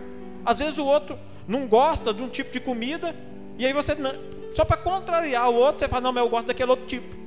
Às 0.44 0.58
vezes 0.58 0.78
o 0.78 0.86
outro 0.86 1.18
não 1.46 1.66
gosta 1.66 2.12
de 2.12 2.22
um 2.22 2.28
tipo 2.28 2.50
de 2.50 2.60
comida 2.60 3.14
e 3.58 3.66
aí 3.66 3.72
você, 3.72 3.96
só 4.52 4.64
para 4.64 4.76
contrariar 4.76 5.50
o 5.50 5.54
outro, 5.54 5.80
você 5.80 5.88
fala: 5.88 6.02
Não, 6.02 6.12
mas 6.12 6.22
eu 6.22 6.30
gosto 6.30 6.46
daquele 6.46 6.70
outro 6.70 6.86
tipo. 6.86 7.20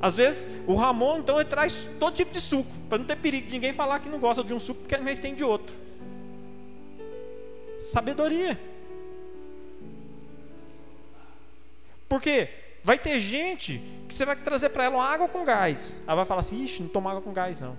Às 0.00 0.14
vezes, 0.14 0.48
o 0.64 0.76
Ramon, 0.76 1.18
então, 1.18 1.40
ele 1.40 1.48
traz 1.48 1.84
todo 1.98 2.14
tipo 2.14 2.32
de 2.32 2.40
suco, 2.40 2.70
para 2.88 2.98
não 2.98 3.04
ter 3.04 3.16
perigo 3.16 3.48
de 3.48 3.52
ninguém 3.52 3.72
falar 3.72 3.98
que 3.98 4.08
não 4.08 4.20
gosta 4.20 4.44
de 4.44 4.54
um 4.54 4.60
suco, 4.60 4.80
porque 4.82 4.96
vezes 4.98 5.18
tem 5.18 5.34
de 5.34 5.42
outro. 5.42 5.74
Sabedoria. 7.80 8.58
Porque 12.08 12.48
Vai 12.88 12.98
ter 12.98 13.20
gente 13.20 13.82
que 14.08 14.14
você 14.14 14.24
vai 14.24 14.34
trazer 14.34 14.70
para 14.70 14.84
ela 14.84 14.96
uma 14.96 15.04
água 15.04 15.28
com 15.28 15.44
gás. 15.44 16.00
Ela 16.06 16.16
vai 16.16 16.24
falar 16.24 16.40
assim: 16.40 16.62
ixi, 16.62 16.82
não 16.82 16.88
toma 16.88 17.10
água 17.10 17.20
com 17.20 17.34
gás 17.34 17.60
não. 17.60 17.76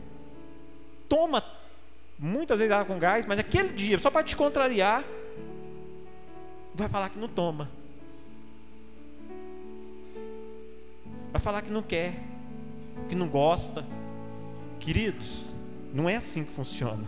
Toma 1.08 1.44
muitas 2.20 2.60
vezes 2.60 2.72
água 2.72 2.86
com 2.86 3.00
gás, 3.00 3.26
mas 3.26 3.40
aquele 3.40 3.70
dia, 3.70 3.98
só 3.98 4.12
para 4.12 4.24
te 4.24 4.36
contrariar, 4.36 5.06
vai 6.76 6.90
falar 6.90 7.10
que 7.10 7.18
não 7.18 7.30
toma. 7.30 7.70
Vai 11.32 11.40
falar 11.40 11.62
que 11.62 11.72
não 11.72 11.82
quer, 11.82 12.14
que 13.08 13.16
não 13.16 13.28
gosta. 13.28 13.86
Queridos, 14.80 15.56
não 15.94 16.10
é 16.10 16.16
assim 16.16 16.44
que 16.44 16.52
funciona. 16.52 17.06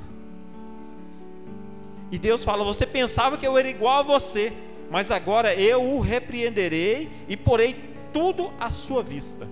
E 2.11 2.17
Deus 2.17 2.43
fala: 2.43 2.63
Você 2.63 2.85
pensava 2.85 3.37
que 3.37 3.45
eu 3.45 3.57
era 3.57 3.69
igual 3.69 3.99
a 3.99 4.03
você, 4.03 4.53
mas 4.89 5.11
agora 5.11 5.53
eu 5.55 5.83
o 5.83 5.99
repreenderei 5.99 7.09
e 7.27 7.35
porei 7.35 7.75
tudo 8.13 8.51
à 8.59 8.69
sua 8.69 9.03
vista. 9.03 9.47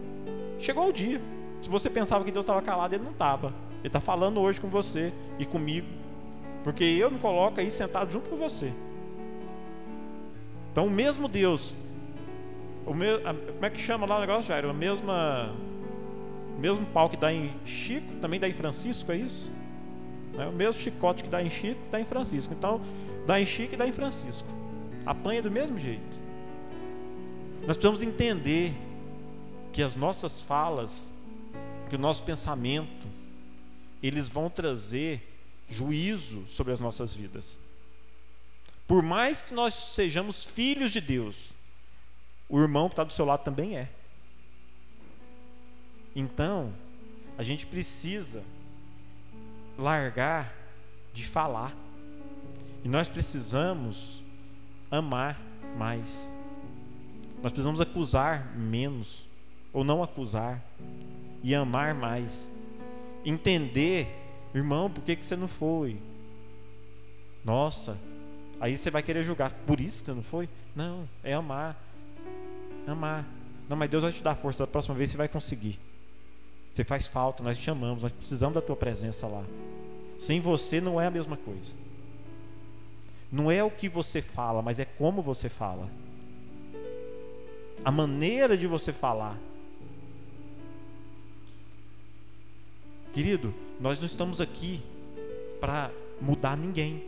Chegou 0.60 0.88
o 0.90 0.94
dia. 0.94 1.22
Se 1.62 1.70
você 1.70 1.90
pensava 1.90 2.24
que 2.24 2.32
Deus 2.32 2.44
estava 2.44 2.62
calado, 2.62 2.94
Ele 2.94 3.04
não 3.04 3.12
estava. 3.12 3.54
Ele 3.80 3.88
está 3.88 4.00
falando 4.00 4.40
hoje 4.40 4.60
com 4.60 4.68
você 4.68 5.14
e 5.38 5.46
comigo. 5.46 5.88
Porque 6.64 6.84
eu 6.84 7.10
me 7.10 7.20
coloco 7.20 7.60
aí 7.60 7.72
sentado 7.72 8.12
junto 8.12 8.30
com 8.30 8.36
você. 8.36 8.72
Então 10.72 10.88
o 10.88 10.90
mesmo 10.90 11.28
Deus. 11.28 11.74
O 12.86 12.94
me, 12.94 13.08
a, 13.08 13.34
como 13.34 13.66
é 13.66 13.70
que 13.70 13.80
chama 13.80 14.06
lá 14.06 14.18
o 14.18 14.22
negócio, 14.22 14.44
Jairo? 14.44 14.70
A 14.70 14.74
mesma. 14.74 15.54
O 16.58 16.60
mesmo 16.60 16.86
pau 16.88 17.10
que 17.10 17.16
dá 17.16 17.32
em 17.32 17.54
Chico, 17.64 18.16
também 18.22 18.40
dá 18.40 18.48
em 18.48 18.54
Francisco, 18.54 19.12
é 19.12 19.18
isso? 19.18 19.50
É 20.38 20.46
o 20.46 20.52
mesmo 20.52 20.82
chicote 20.82 21.24
que 21.24 21.30
dá 21.30 21.42
em 21.42 21.50
Chico, 21.50 21.80
dá 21.90 22.00
em 22.00 22.06
Francisco. 22.06 22.54
Então, 22.54 22.82
dá 23.26 23.40
em 23.40 23.46
Chico 23.46 23.74
e 23.74 23.78
dá 23.78 23.88
em 23.88 23.92
Francisco. 23.92 24.48
Apanha 25.06 25.42
do 25.42 25.50
mesmo 25.50 25.78
jeito. 25.78 26.20
Nós 27.62 27.78
precisamos 27.78 28.02
entender 28.02 28.74
que 29.72 29.82
as 29.82 29.96
nossas 29.96 30.42
falas, 30.42 31.14
que 31.90 31.96
o 31.96 32.00
nosso 32.00 32.24
pensamento, 32.24 32.99
eles 34.02 34.30
vão 34.30 34.50
trazer 34.50 35.22
juízo 35.70 36.46
sobre 36.48 36.74
as 36.74 36.80
nossas 36.80 37.14
vidas. 37.16 37.60
Por 38.88 39.04
mais 39.04 39.42
que 39.42 39.54
nós 39.54 39.74
sejamos 39.74 40.46
filhos 40.46 40.92
de 40.92 41.00
Deus, 41.00 41.54
o 42.48 42.60
irmão 42.60 42.88
que 42.90 42.94
está 42.94 43.04
do 43.04 43.14
seu 43.14 43.26
lado 43.26 43.44
também 43.44 43.78
é. 43.78 43.90
Então, 46.16 46.74
a 47.38 47.44
gente 47.44 47.68
precisa 47.68 48.44
largar 49.78 50.54
de 51.14 51.26
falar. 51.26 51.76
E 52.84 52.90
nós 52.90 53.08
precisamos 53.08 54.22
amar 54.90 55.40
mais. 55.78 56.30
Nós 57.42 57.52
precisamos 57.52 57.80
acusar 57.80 58.54
menos, 58.58 59.26
ou 59.72 59.84
não 59.84 60.04
acusar, 60.04 60.62
e 61.44 61.54
amar 61.56 61.94
mais. 61.94 62.52
Entender, 63.26 64.08
irmão, 64.54 64.90
por 64.90 65.04
que, 65.04 65.16
que 65.16 65.26
você 65.26 65.36
não 65.36 65.48
foi? 65.48 65.98
Nossa, 67.44 67.98
aí 68.60 68.78
você 68.78 68.90
vai 68.90 69.04
querer 69.04 69.24
julgar, 69.24 69.52
por 69.66 69.80
isso 69.80 70.00
que 70.00 70.06
você 70.08 70.14
não 70.14 70.24
foi? 70.24 70.50
Não, 70.76 71.08
é 71.24 71.34
amar. 71.34 71.78
Amar. 72.88 73.26
Não, 73.68 73.78
mas 73.78 73.90
Deus 73.90 74.04
vai 74.04 74.12
te 74.12 74.24
dar 74.24 74.36
força, 74.36 74.64
da 74.64 74.68
próxima 74.68 74.96
vez 74.96 75.12
você 75.12 75.18
vai 75.18 75.28
conseguir. 75.28 75.80
Você 76.72 76.84
faz 76.84 77.08
falta, 77.08 77.44
nós 77.44 77.58
te 77.58 77.70
amamos, 77.70 78.04
nós 78.04 78.12
precisamos 78.12 78.56
da 78.56 78.62
tua 78.62 78.76
presença 78.76 79.28
lá. 79.28 79.44
Sem 80.18 80.40
você 80.40 80.82
não 80.82 81.00
é 81.00 81.08
a 81.08 81.12
mesma 81.12 81.38
coisa. 81.38 81.74
Não 83.32 83.50
é 83.50 83.64
o 83.64 83.70
que 83.70 83.88
você 83.88 84.22
fala, 84.22 84.62
mas 84.62 84.80
é 84.80 84.86
como 84.86 85.22
você 85.22 85.50
fala 85.50 85.90
a 87.84 87.92
maneira 87.92 88.58
de 88.58 88.68
você 88.68 88.92
falar. 88.92 89.38
Querido, 93.20 93.54
nós 93.82 94.00
não 94.00 94.06
estamos 94.06 94.40
aqui 94.40 94.80
para 95.60 95.92
mudar 96.22 96.56
ninguém. 96.56 97.04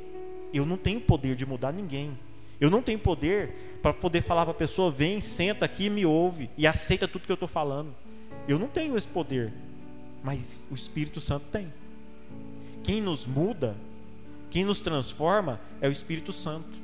Eu 0.54 0.66
não 0.66 0.76
tenho 0.76 1.00
poder 1.00 1.38
de 1.38 1.46
mudar 1.46 1.72
ninguém. 1.72 2.20
Eu 2.60 2.70
não 2.70 2.82
tenho 2.82 3.00
poder 3.00 3.80
para 3.82 3.94
poder 3.94 4.22
falar 4.22 4.44
para 4.44 4.52
a 4.52 4.58
pessoa: 4.58 4.92
vem, 4.92 5.22
senta 5.22 5.64
aqui, 5.64 5.90
me 5.90 6.06
ouve 6.06 6.50
e 6.58 6.68
aceita 6.68 7.08
tudo 7.08 7.26
que 7.26 7.32
eu 7.32 7.36
estou 7.36 7.48
falando. 7.48 7.96
Eu 8.46 8.60
não 8.60 8.68
tenho 8.68 8.98
esse 8.98 9.08
poder, 9.08 9.54
mas 10.22 10.68
o 10.70 10.74
Espírito 10.74 11.22
Santo 11.22 11.46
tem. 11.50 11.72
Quem 12.84 13.00
nos 13.00 13.26
muda, 13.26 13.74
quem 14.50 14.66
nos 14.66 14.82
transforma 14.82 15.62
é 15.80 15.88
o 15.88 15.94
Espírito 15.94 16.34
Santo. 16.34 16.78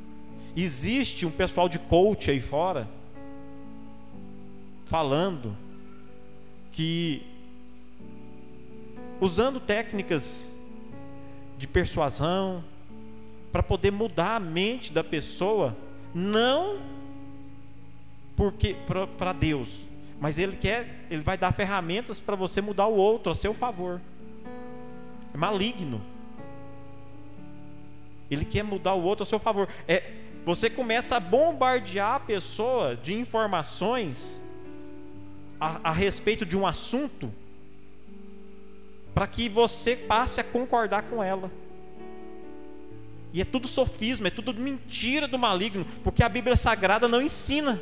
Existe 0.56 1.26
um 1.26 1.32
pessoal 1.32 1.68
de 1.68 1.80
coach 1.80 2.32
aí 2.32 2.40
fora 2.40 2.88
falando 4.86 5.54
que 6.72 7.36
usando 9.19 9.60
técnicas 9.60 10.51
de 11.58 11.67
persuasão 11.67 12.63
para 13.51 13.63
poder 13.63 13.91
mudar 13.91 14.36
a 14.36 14.39
mente 14.39 14.91
da 14.91 15.03
pessoa, 15.03 15.75
não 16.13 16.80
porque 18.36 18.75
para 19.17 19.34
Deus, 19.34 19.88
mas 20.19 20.38
ele 20.38 20.56
quer, 20.56 21.06
ele 21.10 21.23
vai 21.23 21.38
dar 21.38 21.51
ferramentas 21.51 22.19
para 22.19 22.36
você 22.36 22.62
mudar 22.62 22.86
o 22.86 22.95
outro 22.95 23.32
a 23.32 23.36
seu 23.36 23.53
favor. 23.53 23.99
É 25.34 25.38
maligno. 25.38 26.01
Ele 28.30 28.45
quer 28.45 28.63
mudar 28.63 28.93
o 28.93 29.01
outro 29.01 29.23
a 29.23 29.25
seu 29.25 29.39
favor. 29.39 29.67
É, 29.88 30.13
você 30.45 30.69
começa 30.69 31.15
a 31.17 31.19
bombardear 31.19 32.15
a 32.15 32.19
pessoa 32.19 32.95
de 32.95 33.13
informações 33.13 34.41
a, 35.60 35.89
a 35.89 35.91
respeito 35.91 36.45
de 36.45 36.56
um 36.56 36.65
assunto 36.65 37.34
para 39.17 39.25
que 39.25 39.49
você 39.49 39.95
passe 39.95 40.39
a 40.39 40.43
concordar 40.43 41.01
com 41.01 41.23
ela. 41.23 41.51
E 43.34 43.41
é 43.41 43.43
tudo 43.43 43.67
sofisma, 43.67 44.27
é 44.27 44.30
tudo 44.30 44.53
mentira 44.53 45.27
do 45.27 45.39
maligno, 45.39 45.88
porque 46.03 46.21
a 46.21 46.30
Bíblia 46.30 46.56
Sagrada 46.56 47.08
não 47.08 47.19
ensina. 47.19 47.82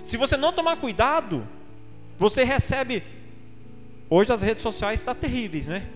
Se 0.00 0.16
você 0.16 0.36
não 0.36 0.52
tomar 0.52 0.76
cuidado, 0.76 1.44
você 2.16 2.44
recebe. 2.44 3.02
Hoje 4.08 4.32
as 4.32 4.42
redes 4.42 4.62
sociais 4.62 5.00
estão 5.00 5.12
terríveis, 5.12 5.66
né? 5.66 5.88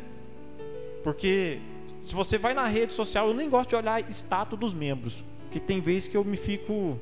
Porque 1.05 1.61
se 2.01 2.13
você 2.13 2.37
vai 2.37 2.53
na 2.53 2.67
rede 2.67 2.95
social, 2.95 3.29
eu 3.29 3.35
nem 3.35 3.49
gosto 3.49 3.71
de 3.71 3.77
olhar 3.77 4.03
status 4.11 4.59
dos 4.59 4.75
membros, 4.75 5.23
porque 5.43 5.61
tem 5.61 5.81
vezes 5.81 6.09
que 6.09 6.17
eu 6.17 6.25
me 6.25 6.37
fico 6.37 6.99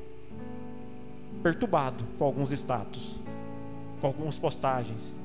perturbado 1.42 2.04
com 2.18 2.24
alguns 2.26 2.50
status 2.50 3.18
com 3.98 4.08
algumas 4.08 4.37
postagens. 4.37 5.23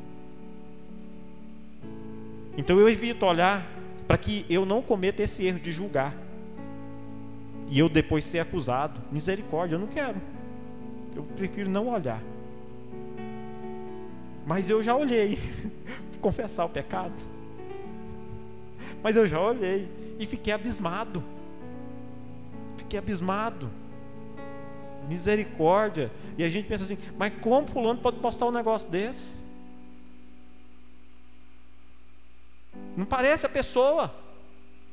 Então 2.59 2.77
eu 2.77 2.89
evito 2.89 3.25
olhar 3.25 3.65
para 4.05 4.17
que 4.17 4.45
eu 4.49 4.65
não 4.65 4.81
cometa 4.81 5.23
esse 5.23 5.45
erro 5.45 5.61
de 5.61 5.71
julgar. 5.71 6.13
E 7.69 7.79
eu 7.79 7.87
depois 7.87 8.25
ser 8.25 8.39
acusado. 8.39 9.01
Misericórdia, 9.13 9.75
eu 9.75 9.79
não 9.79 9.87
quero. 9.87 10.21
Eu 11.15 11.23
prefiro 11.23 11.69
não 11.69 11.87
olhar. 11.87 12.21
Mas 14.45 14.69
eu 14.69 14.83
já 14.83 14.93
olhei. 14.93 15.39
Confessar 16.19 16.65
o 16.65 16.69
pecado. 16.69 17.13
Mas 19.01 19.15
eu 19.15 19.25
já 19.25 19.39
olhei 19.39 19.87
e 20.19 20.25
fiquei 20.25 20.51
abismado. 20.51 21.23
Fiquei 22.75 22.99
abismado 22.99 23.71
misericórdia. 25.07 26.11
E 26.37 26.43
a 26.43 26.49
gente 26.49 26.67
pensa 26.67 26.83
assim, 26.83 26.97
mas 27.17 27.31
como 27.39 27.65
fulano 27.67 28.01
pode 28.01 28.19
postar 28.19 28.47
um 28.47 28.51
negócio 28.51 28.89
desse? 28.89 29.39
Não 32.95 33.05
parece 33.05 33.45
a 33.45 33.49
pessoa. 33.49 34.13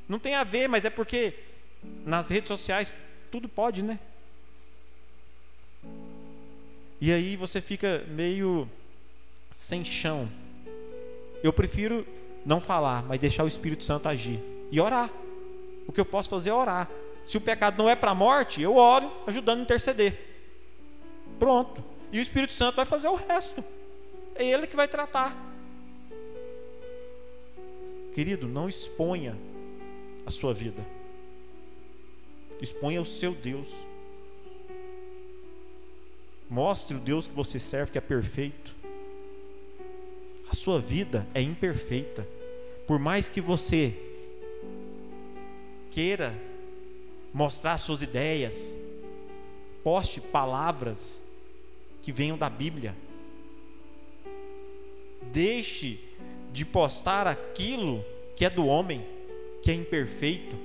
Não 0.09 0.19
tem 0.19 0.35
a 0.35 0.45
ver, 0.45 0.69
mas 0.69 0.85
é 0.85 0.91
porque 0.91 1.35
nas 2.05 2.29
redes 2.29 2.49
sociais 2.49 2.95
tudo 3.31 3.49
pode, 3.49 3.83
né? 3.83 3.99
E 7.01 7.13
aí 7.13 7.37
você 7.37 7.61
fica 7.61 8.05
meio 8.09 8.69
sem 9.53 9.85
chão. 9.85 10.29
Eu 11.43 11.53
prefiro 11.53 12.07
não 12.45 12.61
falar, 12.61 13.03
mas 13.03 13.21
deixar 13.21 13.45
o 13.45 13.49
Espírito 13.49 13.85
Santo 13.85 14.09
agir 14.09 14.41
e 14.71 14.81
orar. 14.81 15.11
O 15.87 15.93
que 15.93 16.01
eu 16.01 16.05
posso 16.05 16.31
fazer 16.31 16.51
é 16.51 16.55
orar. 16.55 16.89
Se 17.25 17.37
o 17.37 17.41
pecado 17.41 17.77
não 17.77 17.91
é 17.91 17.97
para 17.97 18.13
a 18.13 18.15
morte, 18.15 18.63
eu 18.63 18.77
oro 18.77 19.13
ajudando 19.27 19.61
a 19.61 19.63
interceder. 19.63 20.19
Pronto. 21.39 21.85
E 22.13 22.19
o 22.19 22.23
Espírito 22.23 22.53
Santo 22.53 22.77
vai 22.77 22.87
fazer 22.87 23.09
o 23.09 23.15
resto. 23.15 23.65
É 24.35 24.47
ele 24.47 24.67
que 24.67 24.77
vai 24.77 24.89
tratar. 24.89 25.37
Querido, 28.17 28.49
não 28.49 28.67
exponha 28.67 29.37
a 30.25 30.31
sua 30.31 30.55
vida. 30.55 30.83
Exponha 32.63 32.99
o 33.03 33.05
seu 33.05 33.35
Deus. 33.35 33.69
Mostre 36.49 36.97
o 36.97 36.99
Deus 36.99 37.27
que 37.27 37.35
você 37.35 37.59
serve, 37.59 37.93
que 37.93 37.99
é 37.99 38.01
perfeito. 38.01 38.75
A 40.49 40.55
sua 40.55 40.81
vida 40.81 41.27
é 41.35 41.43
imperfeita. 41.43 42.27
Por 42.87 42.99
mais 42.99 43.29
que 43.29 43.39
você 43.39 43.95
queira 45.91 46.35
mostrar 47.35 47.77
suas 47.77 48.01
ideias, 48.01 48.75
poste 49.85 50.23
palavras 50.23 51.23
que 52.01 52.13
venham 52.13 52.39
da 52.39 52.49
Bíblia. 52.49 52.97
Deixe 55.31 56.01
de 56.57 56.65
postar 56.65 57.27
aquilo 57.27 58.03
que 58.35 58.43
é 58.43 58.49
do 58.49 58.67
homem, 58.67 59.05
que 59.63 59.71
é 59.71 59.75
imperfeito. 59.75 60.57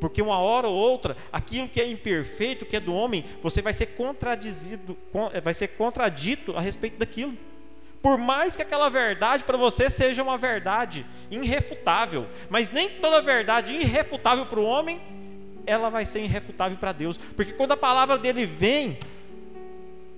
Porque 0.00 0.20
uma 0.20 0.38
hora 0.38 0.66
ou 0.66 0.74
outra, 0.74 1.16
aquilo 1.32 1.68
que 1.68 1.80
é 1.80 1.88
imperfeito, 1.88 2.66
que 2.66 2.74
é 2.76 2.80
do 2.80 2.92
homem, 2.92 3.24
você 3.40 3.62
vai 3.62 3.72
ser 3.72 3.86
contradizido, 3.86 4.98
vai 5.44 5.54
ser 5.54 5.68
contradito 5.68 6.56
a 6.56 6.60
respeito 6.60 6.98
daquilo. 6.98 7.32
Por 8.02 8.18
mais 8.18 8.56
que 8.56 8.62
aquela 8.62 8.88
verdade 8.88 9.44
para 9.44 9.56
você 9.56 9.88
seja 9.88 10.20
uma 10.20 10.36
verdade 10.36 11.06
irrefutável, 11.30 12.26
mas 12.50 12.72
nem 12.72 12.88
toda 12.88 13.22
verdade 13.22 13.72
irrefutável 13.72 14.46
para 14.46 14.58
o 14.58 14.64
homem, 14.64 15.00
ela 15.64 15.88
vai 15.88 16.04
ser 16.04 16.24
irrefutável 16.24 16.76
para 16.76 16.90
Deus. 16.90 17.16
Porque 17.16 17.52
quando 17.52 17.70
a 17.70 17.76
palavra 17.76 18.18
dele 18.18 18.44
vem, 18.44 18.98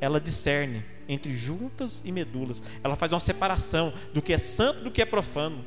ela 0.01 0.19
discerne 0.19 0.83
entre 1.09 1.35
juntas 1.35 2.03
e 2.05 2.13
medulas. 2.13 2.63
Ela 2.85 2.95
faz 2.95 3.13
uma 3.13 3.21
separação 3.21 3.93
do 4.13 4.21
que 4.21 4.33
é 4.33 4.39
santo 4.39 4.85
do 4.85 4.91
que 4.91 5.01
é 5.01 5.05
profano. 5.05 5.65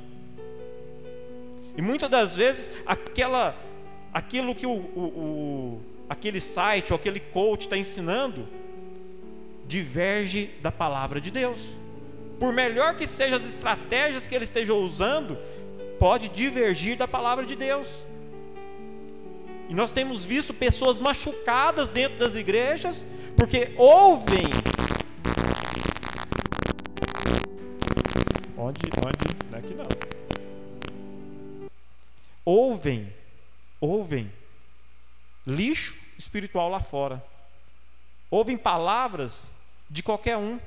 E 1.75 1.81
muitas 1.81 2.09
das 2.09 2.35
vezes 2.35 2.69
aquela, 2.85 3.57
aquilo 4.13 4.53
que 4.53 4.65
o, 4.65 4.71
o, 4.71 5.01
o 5.01 5.81
aquele 6.07 6.39
site 6.39 6.91
ou 6.91 6.99
aquele 6.99 7.19
coach 7.19 7.61
está 7.61 7.77
ensinando 7.77 8.47
diverge 9.65 10.49
da 10.61 10.71
palavra 10.71 11.21
de 11.21 11.31
Deus. 11.31 11.77
Por 12.37 12.51
melhor 12.51 12.97
que 12.97 13.07
sejam 13.07 13.37
as 13.37 13.45
estratégias 13.45 14.25
que 14.25 14.35
ele 14.35 14.43
esteja 14.43 14.73
usando, 14.73 15.37
pode 15.97 16.27
divergir 16.27 16.97
da 16.97 17.07
palavra 17.07 17.45
de 17.45 17.55
Deus. 17.55 18.05
E 19.69 19.73
nós 19.73 19.93
temos 19.93 20.25
visto 20.25 20.53
pessoas 20.53 20.99
machucadas 20.99 21.87
dentro 21.87 22.17
das 22.17 22.35
igrejas 22.35 23.07
porque 23.37 23.71
ouvem 23.77 24.43
Ouvem, 32.43 33.13
ouvem 33.79 34.31
lixo 35.45 35.95
espiritual 36.17 36.69
lá 36.69 36.79
fora. 36.79 37.23
Ouvem 38.29 38.57
palavras 38.57 39.51
de 39.89 40.01
qualquer 40.01 40.37
um, 40.37 40.59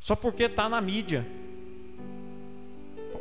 só 0.00 0.16
porque 0.16 0.44
está 0.44 0.68
na 0.68 0.80
mídia. 0.80 1.26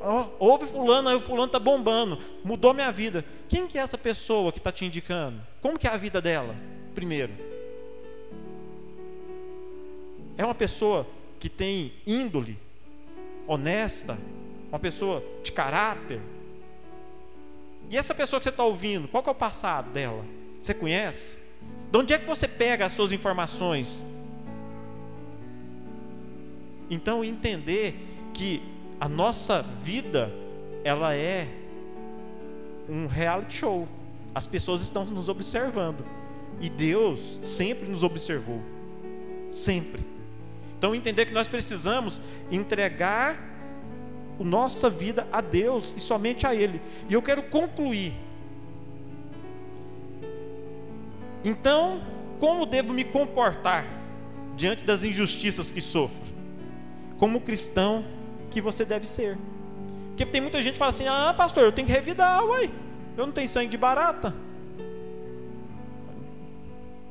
Oh, 0.06 0.48
ouve 0.48 0.66
fulano, 0.66 1.10
aí 1.10 1.16
o 1.16 1.22
fulano 1.22 1.46
está 1.46 1.60
bombando, 1.60 2.20
mudou 2.44 2.74
minha 2.74 2.92
vida. 2.92 3.26
Quem 3.48 3.68
que 3.68 3.78
é 3.78 3.82
essa 3.82 3.98
pessoa 3.98 4.52
que 4.52 4.58
está 4.58 4.72
te 4.72 4.86
indicando? 4.86 5.42
Como 5.62 5.80
que 5.80 5.88
é 5.88 5.92
a 5.92 5.98
vida 5.98 6.22
dela? 6.22 6.56
Primeiro. 6.94 7.34
É 10.38 10.44
uma 10.44 10.56
pessoa 10.56 11.08
que 11.40 11.48
tem 11.48 11.94
índole 12.06 12.58
honesta, 13.48 14.18
uma 14.70 14.80
pessoa 14.80 15.24
de 15.44 15.52
caráter. 15.52 16.22
E 17.90 17.98
essa 17.98 18.14
pessoa 18.16 18.40
que 18.40 18.44
você 18.44 18.50
está 18.50 18.64
ouvindo, 18.64 19.08
qual 19.08 19.24
é 19.26 19.30
o 19.30 19.36
passado 19.36 19.92
dela? 19.92 20.26
Você 20.60 20.74
conhece? 20.74 21.38
De 21.92 21.98
onde 21.98 22.14
é 22.14 22.18
que 22.18 22.26
você 22.26 22.48
pega 22.48 22.86
as 22.86 22.94
suas 22.94 23.12
informações? 23.12 24.04
Então 26.90 27.24
entender 27.24 27.96
que 28.34 28.62
a 29.00 29.08
nossa 29.08 29.62
vida 29.62 30.32
ela 30.84 31.16
é 31.16 31.48
um 32.90 33.08
reality 33.08 33.58
show. 33.58 33.88
As 34.34 34.48
pessoas 34.48 34.82
estão 34.82 35.06
nos 35.06 35.30
observando 35.30 36.06
e 36.60 36.70
Deus 36.70 37.40
sempre 37.44 37.88
nos 37.88 38.04
observou. 38.04 38.62
Sempre. 39.52 40.04
Então 40.78 40.96
entender 40.96 41.26
que 41.26 41.34
nós 41.34 41.48
precisamos 41.48 42.20
entregar 42.52 43.53
nossa 44.40 44.90
vida 44.90 45.28
a 45.32 45.42
Deus 45.42 45.94
e 45.98 46.00
somente 46.00 46.48
a 46.48 46.56
Ele. 46.56 46.82
E 47.10 47.14
eu 47.14 47.22
quero 47.22 47.44
concluir. 47.44 48.14
Então, 51.44 52.02
como 52.40 52.66
devo 52.66 52.94
me 52.94 53.04
comportar 53.04 53.86
diante 54.56 54.84
das 54.84 55.04
injustiças 55.04 55.72
que 55.72 55.82
sofro? 55.82 56.24
Como 57.18 57.42
cristão 57.42 58.06
que 58.50 58.62
você 58.62 58.86
deve 58.86 59.06
ser. 59.08 59.38
Porque 60.10 60.26
tem 60.26 60.42
muita 60.42 60.62
gente 60.62 60.74
que 60.74 60.80
fala 60.80 60.90
assim: 60.90 61.08
ah, 61.08 61.34
pastor, 61.36 61.64
eu 61.64 61.72
tenho 61.72 61.88
que 61.88 61.94
revidar, 61.94 62.46
uai. 62.46 62.72
Eu 63.18 63.26
não 63.26 63.34
tenho 63.34 63.48
sangue 63.48 63.70
de 63.70 63.78
barata. 63.78 64.34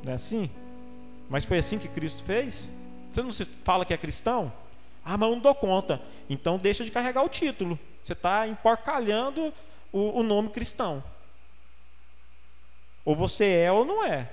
Não 0.02 0.12
é 0.12 0.14
assim? 0.14 0.50
Mas 1.28 1.44
foi 1.44 1.58
assim 1.58 1.78
que 1.78 1.88
Cristo 1.88 2.22
fez? 2.24 2.70
Você 3.10 3.22
não 3.22 3.30
se 3.30 3.44
fala 3.44 3.84
que 3.84 3.92
é 3.94 3.96
cristão? 3.96 4.52
Ah, 5.04 5.16
mas 5.16 5.28
eu 5.28 5.34
não 5.36 5.42
dou 5.42 5.54
conta. 5.54 6.00
Então 6.28 6.58
deixa 6.58 6.84
de 6.84 6.90
carregar 6.90 7.22
o 7.22 7.28
título. 7.28 7.78
Você 8.02 8.12
está 8.12 8.46
emporcalhando 8.46 9.52
o, 9.92 10.20
o 10.20 10.22
nome 10.22 10.50
cristão. 10.50 11.02
Ou 13.04 13.16
você 13.16 13.44
é 13.44 13.72
ou 13.72 13.84
não 13.84 14.04
é. 14.04 14.30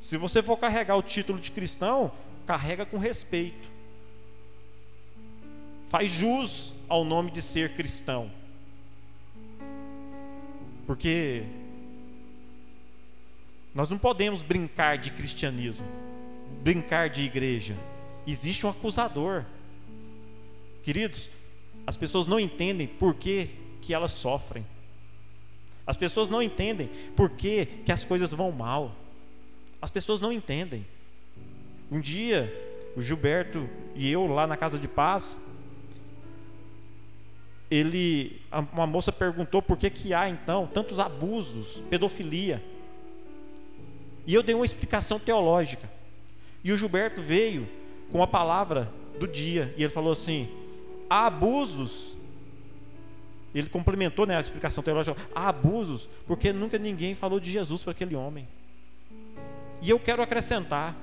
Se 0.00 0.16
você 0.16 0.42
for 0.42 0.56
carregar 0.56 0.96
o 0.96 1.02
título 1.02 1.38
de 1.38 1.50
cristão, 1.50 2.12
carrega 2.46 2.84
com 2.84 2.98
respeito. 2.98 3.70
Faz 5.88 6.10
jus 6.10 6.74
ao 6.88 7.04
nome 7.04 7.30
de 7.30 7.40
ser 7.40 7.74
cristão. 7.74 8.30
Porque 10.86 11.44
nós 13.74 13.88
não 13.88 13.98
podemos 13.98 14.42
brincar 14.42 14.98
de 14.98 15.10
cristianismo 15.12 15.86
brincar 16.66 17.08
de 17.08 17.22
igreja. 17.22 17.76
Existe 18.26 18.66
um 18.66 18.70
acusador. 18.70 19.44
Queridos, 20.82 21.30
as 21.86 21.96
pessoas 21.96 22.26
não 22.26 22.40
entendem 22.40 22.86
por 22.86 23.14
que, 23.14 23.50
que 23.80 23.94
elas 23.94 24.12
sofrem. 24.12 24.66
As 25.86 25.96
pessoas 25.96 26.28
não 26.28 26.42
entendem 26.42 26.90
por 27.14 27.30
que, 27.30 27.66
que 27.84 27.92
as 27.92 28.04
coisas 28.04 28.32
vão 28.32 28.50
mal. 28.50 28.94
As 29.80 29.90
pessoas 29.90 30.20
não 30.20 30.32
entendem. 30.32 30.84
Um 31.90 32.00
dia, 32.00 32.52
o 32.96 33.02
Gilberto 33.02 33.68
e 33.94 34.10
eu 34.10 34.26
lá 34.26 34.46
na 34.46 34.56
casa 34.56 34.78
de 34.78 34.88
paz, 34.88 35.40
ele, 37.70 38.40
uma 38.72 38.86
moça 38.86 39.12
perguntou 39.12 39.62
por 39.62 39.76
que, 39.76 39.88
que 39.90 40.12
há 40.12 40.28
então 40.28 40.66
tantos 40.66 40.98
abusos, 40.98 41.80
pedofilia. 41.88 42.62
E 44.26 44.34
eu 44.34 44.42
dei 44.42 44.54
uma 44.54 44.64
explicação 44.64 45.20
teológica. 45.20 45.88
E 46.64 46.72
o 46.72 46.76
Gilberto 46.76 47.22
veio 47.22 47.68
com 48.10 48.22
a 48.22 48.26
palavra 48.26 48.92
do 49.18 49.26
dia 49.26 49.74
e 49.76 49.82
ele 49.82 49.92
falou 49.92 50.12
assim: 50.12 50.48
há 51.08 51.26
abusos. 51.26 52.14
Ele 53.54 53.70
complementou 53.70 54.26
né, 54.26 54.36
a 54.36 54.40
explicação 54.40 54.82
teológica: 54.82 55.16
há 55.34 55.48
abusos 55.48 56.08
porque 56.26 56.52
nunca 56.52 56.78
ninguém 56.78 57.14
falou 57.14 57.40
de 57.40 57.50
Jesus 57.50 57.82
para 57.82 57.92
aquele 57.92 58.14
homem. 58.14 58.46
E 59.80 59.90
eu 59.90 59.98
quero 59.98 60.22
acrescentar: 60.22 60.96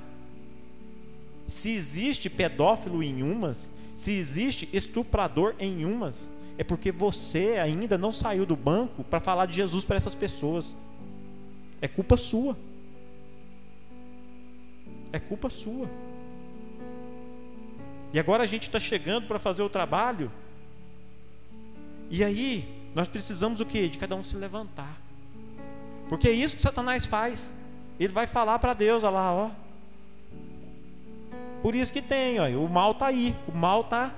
se 1.47 1.71
existe 1.71 2.29
pedófilo 2.29 3.01
em 3.01 3.23
umas, 3.23 3.71
se 3.95 4.11
existe 4.11 4.69
estuprador 4.71 5.55
em 5.59 5.85
umas, 5.85 6.29
é 6.57 6.63
porque 6.63 6.91
você 6.91 7.57
ainda 7.57 7.97
não 7.97 8.11
saiu 8.11 8.45
do 8.45 8.55
banco 8.55 9.03
para 9.03 9.19
falar 9.19 9.45
de 9.45 9.55
Jesus 9.55 9.85
para 9.85 9.97
essas 9.97 10.15
pessoas. 10.15 10.75
É 11.81 11.87
culpa 11.87 12.15
sua 12.15 12.55
é 15.13 15.19
culpa 15.19 15.49
sua. 15.49 15.87
E 18.13 18.19
agora 18.19 18.43
a 18.43 18.47
gente 18.47 18.67
está 18.67 18.79
chegando 18.79 19.27
para 19.27 19.39
fazer 19.39 19.63
o 19.63 19.69
trabalho. 19.69 20.31
E 22.11 22.23
aí, 22.23 22.63
nós 22.93 23.07
precisamos 23.07 23.59
o 23.59 23.65
que? 23.65 23.89
De 23.89 23.97
cada 23.97 24.15
um 24.15 24.23
se 24.23 24.35
levantar. 24.35 25.01
Porque 26.07 26.27
é 26.27 26.31
isso 26.31 26.55
que 26.55 26.61
Satanás 26.61 27.07
faz. 27.07 27.51
Ele 27.99 28.13
vai 28.13 28.27
falar 28.27 28.59
para 28.59 28.75
Deus, 28.75 29.03
olha 29.03 29.13
lá, 29.13 29.33
ó. 29.33 29.51
Por 31.63 31.73
isso 31.73 31.91
que 31.91 32.01
tem, 32.01 32.39
ó, 32.39 32.47
o 32.63 32.69
mal 32.69 32.91
está 32.91 33.07
aí, 33.07 33.35
o 33.47 33.57
mal 33.57 33.81
está 33.81 34.13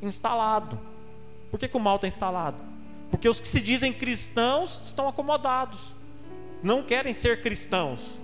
instalado. 0.00 0.78
Por 1.50 1.58
que, 1.58 1.66
que 1.66 1.76
o 1.76 1.80
mal 1.80 1.96
está 1.96 2.06
instalado? 2.06 2.62
Porque 3.10 3.28
os 3.28 3.40
que 3.40 3.48
se 3.48 3.60
dizem 3.60 3.92
cristãos 3.92 4.82
estão 4.84 5.08
acomodados, 5.08 5.94
não 6.62 6.82
querem 6.82 7.14
ser 7.14 7.40
cristãos, 7.40 8.20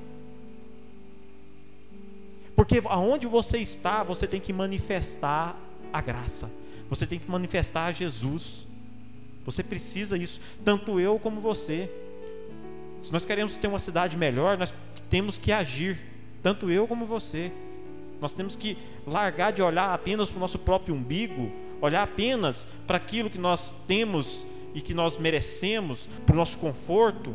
porque 2.61 2.83
aonde 2.91 3.27
você 3.27 3.57
está, 3.57 4.03
você 4.03 4.27
tem 4.27 4.39
que 4.39 4.53
manifestar 4.53 5.59
a 5.91 5.99
graça. 6.03 6.51
Você 6.91 7.07
tem 7.07 7.19
que 7.19 7.31
manifestar 7.31 7.91
Jesus. 7.91 8.67
Você 9.47 9.63
precisa 9.63 10.19
isso, 10.19 10.39
tanto 10.63 11.01
eu 11.01 11.19
como 11.19 11.41
você. 11.41 11.91
Se 13.01 13.11
nós 13.15 13.25
queremos 13.25 13.57
ter 13.57 13.67
uma 13.67 13.79
cidade 13.79 14.15
melhor, 14.15 14.59
nós 14.59 14.75
temos 15.09 15.39
que 15.39 15.51
agir, 15.53 15.99
tanto 16.43 16.71
eu 16.71 16.87
como 16.87 17.07
você. 17.07 17.51
Nós 18.21 18.31
temos 18.31 18.57
que 18.57 18.77
largar 19.07 19.55
de 19.55 19.63
olhar 19.63 19.95
apenas 19.95 20.29
para 20.29 20.37
o 20.37 20.41
nosso 20.41 20.59
próprio 20.59 20.95
umbigo, 20.95 21.51
olhar 21.81 22.03
apenas 22.03 22.67
para 22.87 22.99
aquilo 22.99 23.31
que 23.31 23.39
nós 23.39 23.75
temos 23.89 24.47
e 24.75 24.83
que 24.83 24.93
nós 24.93 25.17
merecemos, 25.17 26.11
para 26.27 26.35
o 26.35 26.37
nosso 26.37 26.59
conforto, 26.59 27.35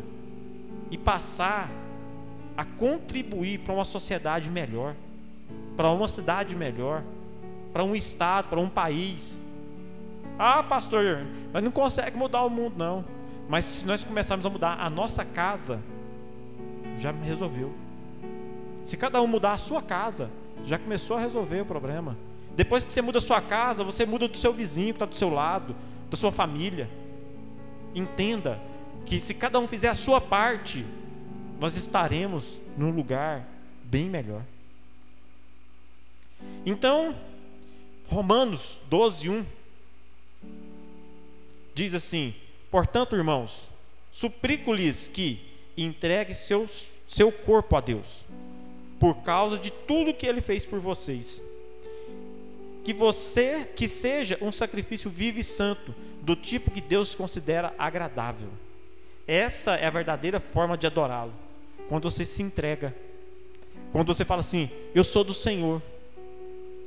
e 0.92 1.00
passar 1.00 1.72
a 2.56 2.64
contribuir 2.64 3.62
para 3.62 3.74
uma 3.74 3.86
sociedade 3.86 4.52
melhor. 4.52 4.96
Para 5.76 5.90
uma 5.92 6.08
cidade 6.08 6.56
melhor, 6.56 7.04
para 7.74 7.84
um 7.84 7.96
estado, 7.96 8.48
para 8.48 8.60
um 8.60 8.70
país. 8.70 9.40
Ah, 10.38 10.64
pastor, 10.64 11.26
mas 11.54 11.64
não 11.64 11.72
consegue 11.72 12.18
mudar 12.18 12.44
o 12.44 12.50
mundo, 12.50 12.76
não. 12.78 13.06
Mas 13.48 13.66
se 13.66 13.88
nós 13.88 14.04
começarmos 14.04 14.46
a 14.46 14.50
mudar 14.50 14.80
a 14.80 14.90
nossa 14.90 15.24
casa, 15.24 15.80
já 16.98 17.12
resolveu. 17.12 17.74
Se 18.84 18.98
cada 18.98 19.22
um 19.22 19.28
mudar 19.28 19.54
a 19.54 19.58
sua 19.58 19.82
casa, 19.82 20.30
já 20.64 20.78
começou 20.78 21.18
a 21.18 21.20
resolver 21.20 21.62
o 21.62 21.66
problema. 21.66 22.18
Depois 22.56 22.84
que 22.84 22.92
você 22.92 23.02
muda 23.02 23.18
a 23.18 23.22
sua 23.22 23.42
casa, 23.42 23.84
você 23.84 24.06
muda 24.06 24.28
do 24.28 24.38
seu 24.38 24.54
vizinho 24.54 24.94
que 24.94 24.96
está 24.96 25.06
do 25.06 25.16
seu 25.16 25.30
lado, 25.30 25.76
da 26.10 26.16
sua 26.16 26.32
família. 26.32 26.90
Entenda 27.94 28.60
que 29.06 29.20
se 29.20 29.34
cada 29.34 29.60
um 29.60 29.68
fizer 29.68 29.90
a 29.90 29.96
sua 29.96 30.22
parte, 30.22 30.86
nós 31.60 31.76
estaremos 31.76 32.60
num 32.78 32.92
lugar 32.92 33.46
bem 33.84 34.10
melhor. 34.10 34.42
Então, 36.66 37.16
Romanos 38.08 38.80
12, 38.90 39.30
1 39.30 39.46
diz 41.76 41.94
assim: 41.94 42.34
Portanto, 42.72 43.16
irmãos, 43.16 43.70
suplico-lhes 44.12 45.08
que 45.08 45.40
entregue 45.78 46.34
seus, 46.34 46.90
seu 47.06 47.32
corpo 47.32 47.76
a 47.76 47.82
Deus, 47.82 48.26
por 49.00 49.18
causa 49.18 49.60
de 49.60 49.70
tudo 49.70 50.14
que 50.14 50.26
ele 50.26 50.42
fez 50.42 50.66
por 50.66 50.80
vocês. 50.80 51.46
Que 52.84 52.94
você, 52.94 53.68
que 53.76 53.88
seja 53.88 54.38
um 54.42 54.52
sacrifício 54.52 55.10
vivo 55.10 55.40
e 55.40 55.44
santo, 55.44 55.94
do 56.22 56.36
tipo 56.36 56.72
que 56.72 56.82
Deus 56.82 57.14
considera 57.14 57.74
agradável. 57.78 58.50
Essa 59.28 59.76
é 59.76 59.86
a 59.86 59.92
verdadeira 59.92 60.40
forma 60.40 60.78
de 60.78 60.88
adorá-lo. 60.88 61.34
Quando 61.90 62.10
você 62.10 62.26
se 62.26 62.42
entrega. 62.42 62.96
Quando 63.92 64.14
você 64.14 64.24
fala 64.26 64.40
assim: 64.40 64.70
Eu 64.94 65.04
sou 65.04 65.24
do 65.24 65.34
Senhor. 65.34 65.82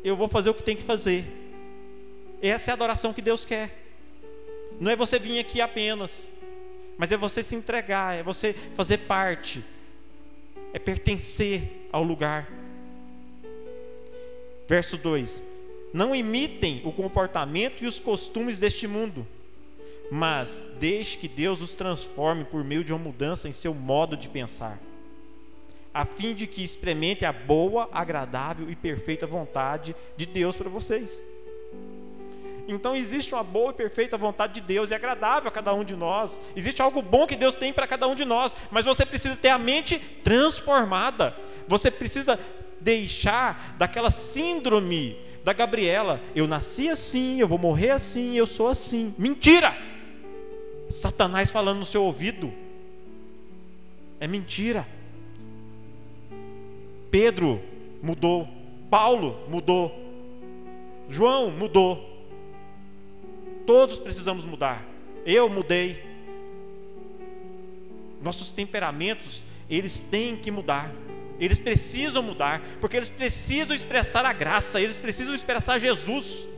Eu 0.03 0.17
vou 0.17 0.29
fazer 0.29 0.51
o 0.51 0.55
que 0.55 0.63
tem 0.63 0.77
que 0.77 0.83
fazer. 0.83 1.25
Essa 2.41 2.71
é 2.71 2.73
a 2.73 2.75
adoração 2.75 3.13
que 3.13 3.23
Deus 3.23 3.45
quer. 3.45 3.77
Não 4.81 4.91
é 4.91 4.97
você 4.97 5.19
vir 5.19 5.41
aqui 5.41 5.61
apenas, 5.61 6.31
mas 6.97 7.11
é 7.11 7.17
você 7.17 7.43
se 7.43 7.55
entregar, 7.55 8.17
é 8.17 8.23
você 8.23 8.53
fazer 8.75 8.99
parte, 8.99 9.65
é 10.73 10.79
pertencer 10.79 11.89
ao 11.93 12.03
lugar. 12.03 12.49
Verso 14.69 14.97
2: 14.97 15.43
Não 15.93 16.15
imitem 16.15 16.83
o 16.85 16.93
comportamento 16.93 17.83
e 17.83 17.87
os 17.87 17.99
costumes 17.99 18.61
deste 18.61 18.87
mundo, 18.87 19.27
mas 20.11 20.69
deixe 20.79 21.19
que 21.19 21.27
Deus 21.27 21.61
os 21.61 21.75
transforme 21.75 22.45
por 22.45 22.63
meio 22.63 22.85
de 22.85 22.93
uma 22.93 22.99
mudança 22.99 23.49
em 23.49 23.53
seu 23.53 23.75
modo 23.75 24.17
de 24.17 24.29
pensar, 24.29 24.79
a 25.93 26.05
fim 26.05 26.35
de 26.35 26.47
que 26.47 26.63
experimente 26.63 27.25
a 27.25 27.33
boa, 27.33 27.89
agradável 27.93 28.71
e 28.71 28.77
perfeita 28.77 29.27
vontade 29.27 29.95
de 30.17 30.27
Deus 30.27 30.57
para 30.57 30.69
vocês. 30.69 31.23
Então 32.69 32.95
existe 32.95 33.35
uma 33.35 33.43
boa 33.43 33.71
e 33.71 33.75
perfeita 33.75 34.19
vontade 34.19 34.55
de 34.55 34.61
Deus 34.61 34.91
e 34.91 34.93
é 34.93 34.97
agradável 34.97 35.49
a 35.49 35.53
cada 35.53 35.73
um 35.73 35.83
de 35.83 35.97
nós. 35.97 36.39
Existe 36.55 36.83
algo 36.83 37.01
bom 37.01 37.27
que 37.27 37.35
Deus 37.35 37.55
tem 37.55 37.73
para 37.73 37.87
cada 37.87 38.07
um 38.07 38.15
de 38.15 38.27
nós, 38.27 38.55
mas 38.71 38.85
você 38.85 39.07
precisa 39.07 39.37
ter 39.37 39.49
a 39.49 39.59
mente 39.59 39.99
transformada. 40.23 41.35
Você 41.67 41.91
precisa 41.91 42.39
deixar 42.79 43.75
daquela 43.79 44.11
síndrome 44.11 45.17
da 45.43 45.55
Gabriela, 45.55 46.21
eu 46.35 46.47
nasci 46.47 46.91
assim, 46.91 47.41
eu 47.41 47.49
vou 47.49 47.59
morrer 47.59 47.91
assim, 47.91 48.37
eu 48.37 48.47
sou 48.47 48.69
assim. 48.69 49.15
Mentira! 49.17 49.75
Satanás 50.91 51.51
falando 51.51 51.79
no 51.79 51.87
seu 51.87 52.03
ouvido. 52.03 52.53
É 54.21 54.27
mentira. 54.27 54.87
Pedro 57.11 57.61
mudou, 58.03 58.49
Paulo 58.91 59.45
mudou, 59.49 59.93
João 61.09 61.51
mudou. 61.51 62.07
Todos 63.67 63.99
precisamos 63.99 64.45
mudar. 64.45 64.85
Eu 65.25 65.49
mudei. 65.49 66.03
Nossos 68.21 68.51
temperamentos, 68.51 69.45
eles 69.71 70.01
têm 70.01 70.37
que 70.37 70.51
mudar. 70.51 70.93
Eles 71.41 71.59
precisam 71.59 72.23
mudar, 72.23 72.63
porque 72.81 72.97
eles 72.97 73.09
precisam 73.09 73.75
expressar 73.75 74.25
a 74.25 74.33
graça, 74.33 74.81
eles 74.81 74.97
precisam 74.97 75.35
expressar 75.35 75.79
Jesus. 75.79 76.49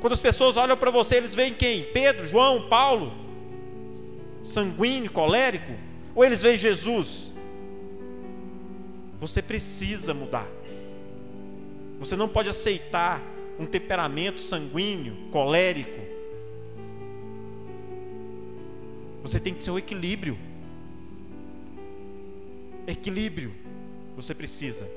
Quando 0.00 0.12
as 0.12 0.20
pessoas 0.20 0.56
olham 0.56 0.76
para 0.76 0.90
você, 0.90 1.16
eles 1.16 1.34
veem 1.34 1.52
quem? 1.52 1.84
Pedro, 1.92 2.26
João, 2.26 2.68
Paulo? 2.68 3.12
Sanguíneo, 4.44 5.10
colérico? 5.10 5.72
Ou 6.14 6.24
eles 6.24 6.42
veem 6.42 6.56
Jesus? 6.56 7.29
Você 9.20 9.42
precisa 9.42 10.14
mudar. 10.14 10.48
Você 11.98 12.16
não 12.16 12.26
pode 12.26 12.48
aceitar 12.48 13.22
um 13.58 13.66
temperamento 13.66 14.40
sanguíneo, 14.40 15.28
colérico. 15.30 16.00
Você 19.22 19.38
tem 19.38 19.52
que 19.52 19.62
ser 19.62 19.70
o 19.70 19.78
equilíbrio. 19.78 20.38
Equilíbrio. 22.86 23.52
Você 24.16 24.34
precisa. 24.34 24.90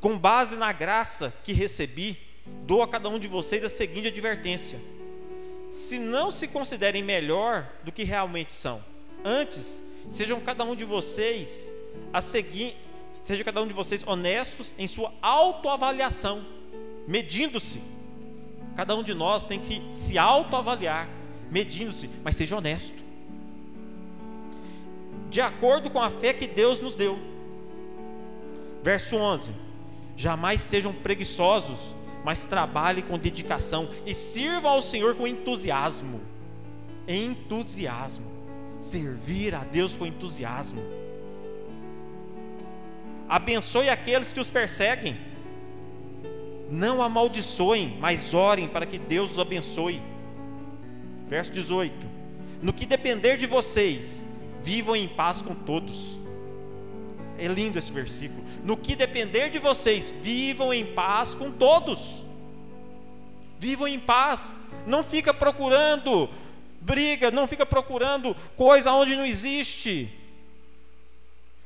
Com 0.00 0.18
base 0.18 0.56
na 0.56 0.72
graça 0.72 1.32
que 1.44 1.52
recebi, 1.52 2.18
dou 2.66 2.82
a 2.82 2.88
cada 2.88 3.08
um 3.08 3.20
de 3.20 3.28
vocês 3.28 3.62
a 3.62 3.68
seguinte 3.68 4.08
advertência: 4.08 4.80
se 5.70 6.00
não 6.00 6.32
se 6.32 6.48
considerem 6.48 7.04
melhor 7.04 7.70
do 7.84 7.92
que 7.92 8.02
realmente 8.02 8.52
são, 8.52 8.84
antes 9.24 9.84
sejam 10.08 10.40
cada 10.40 10.64
um 10.64 10.74
de 10.76 10.84
vocês 10.84 11.72
a 12.12 12.20
seguir 12.20 12.76
seja 13.22 13.44
cada 13.44 13.62
um 13.62 13.66
de 13.66 13.74
vocês 13.74 14.02
honestos 14.06 14.74
em 14.76 14.88
sua 14.88 15.12
autoavaliação, 15.22 16.44
medindo-se. 17.06 17.80
Cada 18.74 18.96
um 18.96 19.02
de 19.02 19.14
nós 19.14 19.44
tem 19.44 19.60
que 19.60 19.80
se 19.92 20.18
autoavaliar, 20.18 21.08
medindo-se, 21.50 22.10
mas 22.24 22.34
seja 22.34 22.56
honesto. 22.56 23.04
De 25.30 25.40
acordo 25.40 25.90
com 25.90 26.00
a 26.00 26.10
fé 26.10 26.32
que 26.32 26.46
Deus 26.46 26.80
nos 26.80 26.96
deu. 26.96 27.18
Verso 28.82 29.16
11: 29.16 29.52
Jamais 30.16 30.60
sejam 30.60 30.92
preguiçosos, 30.92 31.94
mas 32.24 32.46
trabalhem 32.46 33.04
com 33.04 33.18
dedicação 33.18 33.88
e 34.04 34.12
sirvam 34.12 34.72
ao 34.72 34.82
Senhor 34.82 35.14
com 35.14 35.26
entusiasmo. 35.26 36.20
Entusiasmo. 37.06 38.33
Servir 38.84 39.54
a 39.54 39.64
Deus 39.64 39.96
com 39.96 40.06
entusiasmo 40.06 40.82
abençoe 43.28 43.88
aqueles 43.88 44.32
que 44.32 44.40
os 44.40 44.50
perseguem. 44.50 45.18
Não 46.70 47.02
amaldiçoem, 47.02 47.96
mas 48.00 48.32
orem 48.32 48.68
para 48.68 48.86
que 48.86 48.98
Deus 48.98 49.32
os 49.32 49.38
abençoe. 49.38 50.02
Verso 51.28 51.52
18: 51.52 52.06
No 52.62 52.72
que 52.72 52.86
depender 52.86 53.36
de 53.36 53.46
vocês, 53.46 54.22
vivam 54.62 54.96
em 54.96 55.08
paz 55.08 55.42
com 55.42 55.54
todos. 55.54 56.18
É 57.36 57.48
lindo 57.48 57.78
esse 57.78 57.92
versículo. 57.92 58.44
No 58.62 58.76
que 58.76 58.94
depender 58.94 59.50
de 59.50 59.58
vocês, 59.58 60.14
vivam 60.20 60.72
em 60.72 60.86
paz 60.86 61.34
com 61.34 61.50
todos. 61.50 62.26
Vivam 63.58 63.88
em 63.88 63.98
paz. 63.98 64.54
Não 64.86 65.02
fica 65.02 65.34
procurando 65.34 66.28
briga, 66.84 67.30
não 67.30 67.48
fica 67.48 67.64
procurando 67.64 68.34
coisa 68.56 68.92
onde 68.92 69.16
não 69.16 69.24
existe. 69.24 70.12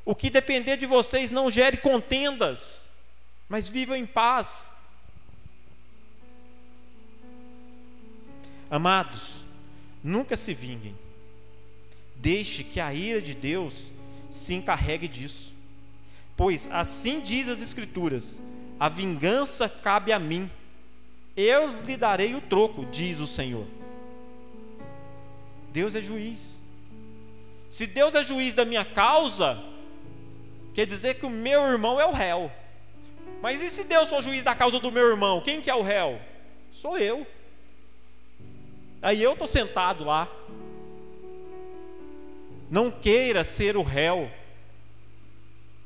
O 0.05 0.15
que 0.15 0.31
depender 0.31 0.77
de 0.77 0.87
vocês 0.87 1.31
não 1.31 1.51
gere 1.51 1.77
contendas, 1.77 2.89
mas 3.49 3.69
vivam 3.69 3.97
em 3.97 4.07
paz. 4.07 4.75
Amados, 8.71 9.45
nunca 10.03 10.37
se 10.37 10.55
vinguem. 10.55 10.97
Deixe 12.17 12.63
que 12.63 12.81
a 12.81 12.95
ira 12.95 13.21
de 13.21 13.35
Deus 13.35 13.91
se 14.31 14.55
encarregue 14.55 15.09
disso. 15.09 15.53
Pois 16.37 16.69
assim 16.71 17.21
diz 17.21 17.49
as 17.49 17.61
Escrituras: 17.61 18.41
a 18.79 18.89
vingança 18.89 19.69
cabe 19.69 20.13
a 20.13 20.19
mim, 20.19 20.51
eu 21.37 21.69
lhe 21.83 21.97
darei 21.97 22.35
o 22.35 22.41
troco, 22.41 22.87
diz 22.87 23.19
o 23.19 23.27
Senhor. 23.27 23.67
Deus 25.73 25.95
é 25.95 26.01
juiz. 26.01 26.61
Se 27.67 27.87
Deus 27.87 28.15
é 28.15 28.23
juiz 28.25 28.55
da 28.55 28.65
minha 28.65 28.85
causa, 28.85 29.63
quer 30.75 30.87
dizer 30.87 31.15
que 31.15 31.27
o 31.27 31.31
meu 31.31 31.63
irmão 31.67 32.01
é 32.01 32.07
o 32.07 32.13
réu. 32.13 32.51
Mas 33.43 33.61
e 33.63 33.69
se 33.69 33.85
Deus 33.85 34.09
for 34.09 34.23
juiz 34.23 34.43
da 34.43 34.55
causa 34.55 34.81
do 34.81 34.91
meu 34.91 35.09
irmão? 35.09 35.41
Quem 35.43 35.61
que 35.61 35.71
é 35.71 35.75
o 35.75 35.83
réu? 35.83 36.21
Sou 36.71 36.99
eu. 36.99 37.27
Aí 39.01 39.23
eu 39.23 39.33
estou 39.33 39.47
sentado 39.47 40.05
lá. 40.05 40.29
Não 42.71 42.91
queira 42.91 43.45
ser 43.45 43.77
o 43.77 43.83
réu. 43.83 44.31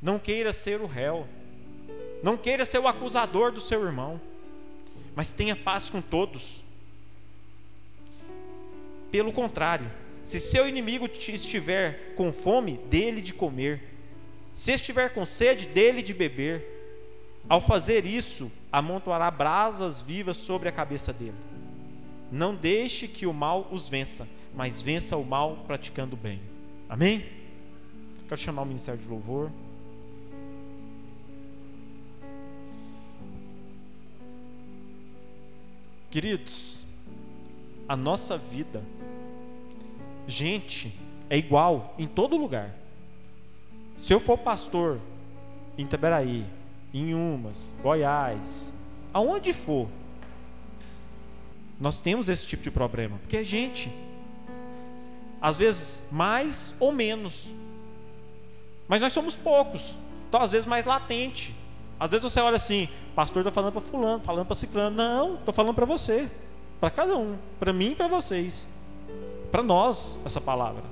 Não 0.01 0.19
queira 0.19 0.53
ser 0.53 0.81
o 0.81 0.87
réu. 0.87 1.29
Não 2.23 2.37
queira 2.37 2.65
ser 2.65 2.79
o 2.79 2.89
acusador 2.89 3.53
do 3.53 3.61
seu 3.61 3.85
irmão. 3.85 4.21
Mas 5.15 5.33
tenha 5.33 5.55
paz 5.55 5.91
com 5.91 6.01
todos. 6.01 6.62
Pelo 9.13 9.31
contrário, 9.31 9.89
se 10.25 10.41
seu 10.41 10.67
inimigo 10.67 11.07
estiver 11.07 12.15
com 12.17 12.33
fome, 12.33 12.79
dele 12.89 13.21
de 13.21 13.35
comer 13.35 13.93
Se 14.55 14.73
estiver 14.73 15.13
com 15.13 15.25
sede, 15.25 15.67
dele 15.67 16.03
de 16.03 16.13
beber. 16.13 16.65
Ao 17.49 17.61
fazer 17.61 18.07
isso, 18.07 18.51
amontoará 18.71 19.31
brasas 19.31 20.01
vivas 20.01 20.37
sobre 20.37 20.69
a 20.69 20.73
cabeça 20.73 21.13
dele. 21.13 21.37
Não 22.31 22.55
deixe 22.55 23.09
que 23.09 23.27
o 23.27 23.33
mal 23.33 23.69
os 23.71 23.89
vença, 23.89 24.29
mas 24.55 24.83
vença 24.83 25.17
o 25.17 25.25
mal 25.25 25.65
praticando 25.67 26.15
o 26.15 26.19
bem. 26.19 26.41
Amém? 26.89 27.27
Quero 28.29 28.41
chamar 28.41 28.63
o 28.63 28.67
ministério 28.67 29.01
de 29.01 29.09
louvor. 29.09 29.51
Queridos, 36.11 36.85
a 37.89 37.97
nossa 37.97 38.37
vida, 38.37 38.83
gente, 40.27 40.93
é 41.29 41.37
igual 41.37 41.95
em 41.99 42.07
todo 42.07 42.37
lugar. 42.37 42.71
Se 43.97 44.13
eu 44.13 44.21
for 44.21 44.39
pastor 44.39 44.99
em 45.77 45.85
Itaberaí, 45.85 46.45
em 46.93 47.15
Umas, 47.15 47.75
Goiás, 47.83 48.73
aonde 49.13 49.53
for, 49.53 49.89
nós 51.81 51.99
temos 51.99 52.29
esse 52.29 52.47
tipo 52.47 52.63
de 52.63 52.71
problema, 52.71 53.19
porque 53.19 53.39
é 53.39 53.45
gente. 53.45 53.91
Às 55.41 55.57
vezes 55.57 56.05
mais 56.11 56.75
ou 56.79 56.93
menos. 56.93 57.53
Mas 58.87 59.01
nós 59.01 59.13
somos 59.13 59.35
poucos. 59.35 59.99
Então 60.29 60.41
às 60.41 60.53
vezes 60.53 60.67
mais 60.67 60.85
latente. 60.85 61.55
Às 61.99 62.11
vezes 62.11 62.23
você 62.23 62.41
olha 62.41 62.57
assim, 62.57 62.89
pastor 63.15 63.41
está 63.41 63.51
falando 63.51 63.73
para 63.73 63.81
fulano, 63.81 64.23
falando 64.23 64.47
para 64.47 64.55
ciclano. 64.55 64.97
Não, 64.97 65.35
estou 65.35 65.53
falando 65.53 65.75
para 65.75 65.85
você. 65.85 66.31
Para 66.81 66.91
cada 66.91 67.17
um. 67.17 67.37
Para 67.59 67.73
mim 67.73 67.93
e 67.93 67.95
para 67.95 68.09
vocês. 68.09 68.69
Para 69.53 69.63
nós, 69.63 70.19
essa 70.25 70.41
palavra. 70.41 70.83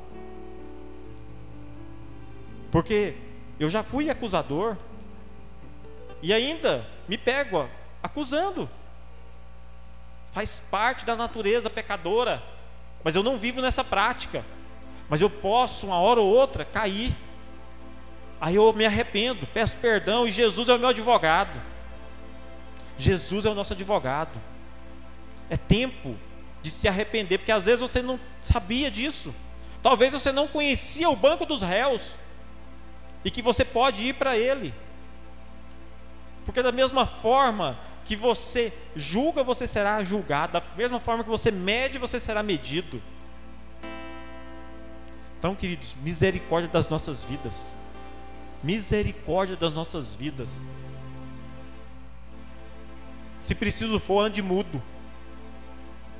Porque 2.70 3.14
eu 3.58 3.70
já 3.70 3.82
fui 3.82 4.10
acusador 4.10 4.76
e 6.22 6.30
ainda 6.30 6.86
me 7.08 7.16
pego 7.16 7.66
acusando. 8.02 8.68
Faz 10.32 10.60
parte 10.60 11.06
da 11.06 11.16
natureza 11.16 11.70
pecadora, 11.70 12.42
mas 13.02 13.16
eu 13.16 13.22
não 13.22 13.38
vivo 13.38 13.62
nessa 13.62 13.82
prática. 13.82 14.44
Mas 15.08 15.22
eu 15.22 15.30
posso, 15.30 15.86
uma 15.86 15.98
hora 15.98 16.20
ou 16.20 16.28
outra, 16.28 16.62
cair. 16.62 17.16
Aí 18.38 18.56
eu 18.56 18.72
me 18.74 18.84
arrependo, 18.84 19.46
peço 19.46 19.78
perdão 19.78 20.26
e 20.26 20.30
Jesus 20.30 20.68
é 20.68 20.74
o 20.74 20.78
meu 20.78 20.90
advogado. 20.90 21.60
Jesus 22.98 23.46
é 23.46 23.50
o 23.50 23.54
nosso 23.54 23.72
advogado. 23.72 24.38
É 25.48 25.56
tempo 25.56 26.14
de 26.62 26.70
se 26.70 26.86
arrepender, 26.86 27.38
porque 27.38 27.52
às 27.52 27.66
vezes 27.66 27.80
você 27.80 28.02
não 28.02 28.18
sabia 28.42 28.90
disso. 28.90 29.34
Talvez 29.82 30.12
você 30.12 30.30
não 30.30 30.46
conhecia 30.46 31.08
o 31.08 31.16
banco 31.16 31.46
dos 31.46 31.62
réus 31.62 32.16
e 33.24 33.30
que 33.30 33.42
você 33.42 33.64
pode 33.64 34.06
ir 34.06 34.14
para 34.14 34.36
ele. 34.36 34.74
Porque 36.44 36.62
da 36.62 36.72
mesma 36.72 37.06
forma 37.06 37.78
que 38.04 38.16
você 38.16 38.72
julga, 38.96 39.42
você 39.42 39.66
será 39.66 40.02
julgado, 40.02 40.54
da 40.54 40.62
mesma 40.76 41.00
forma 41.00 41.22
que 41.22 41.30
você 41.30 41.50
mede, 41.50 41.98
você 41.98 42.18
será 42.18 42.42
medido. 42.42 43.00
Então, 45.38 45.54
queridos, 45.54 45.94
misericórdia 46.02 46.68
das 46.68 46.88
nossas 46.88 47.24
vidas. 47.24 47.74
Misericórdia 48.62 49.56
das 49.56 49.72
nossas 49.72 50.14
vidas. 50.14 50.60
Se 53.38 53.54
preciso 53.54 53.98
for, 53.98 54.20
ande 54.20 54.42
mudo. 54.42 54.82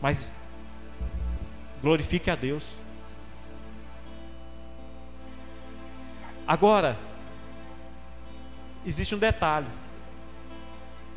Mas 0.01 0.33
glorifique 1.83 2.31
a 2.31 2.35
Deus. 2.35 2.77
Agora, 6.47 6.97
existe 8.85 9.15
um 9.15 9.19
detalhe. 9.19 9.69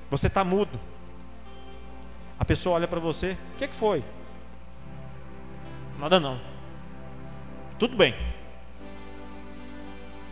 Você 0.09 0.27
está 0.27 0.43
mudo. 0.43 0.79
A 2.39 2.45
pessoa 2.45 2.75
olha 2.75 2.87
para 2.87 2.99
você, 2.99 3.37
o 3.55 3.57
que, 3.57 3.67
que 3.67 3.75
foi? 3.75 4.03
Nada 5.97 6.19
não. 6.19 6.39
Tudo 7.79 7.95
bem. 7.95 8.13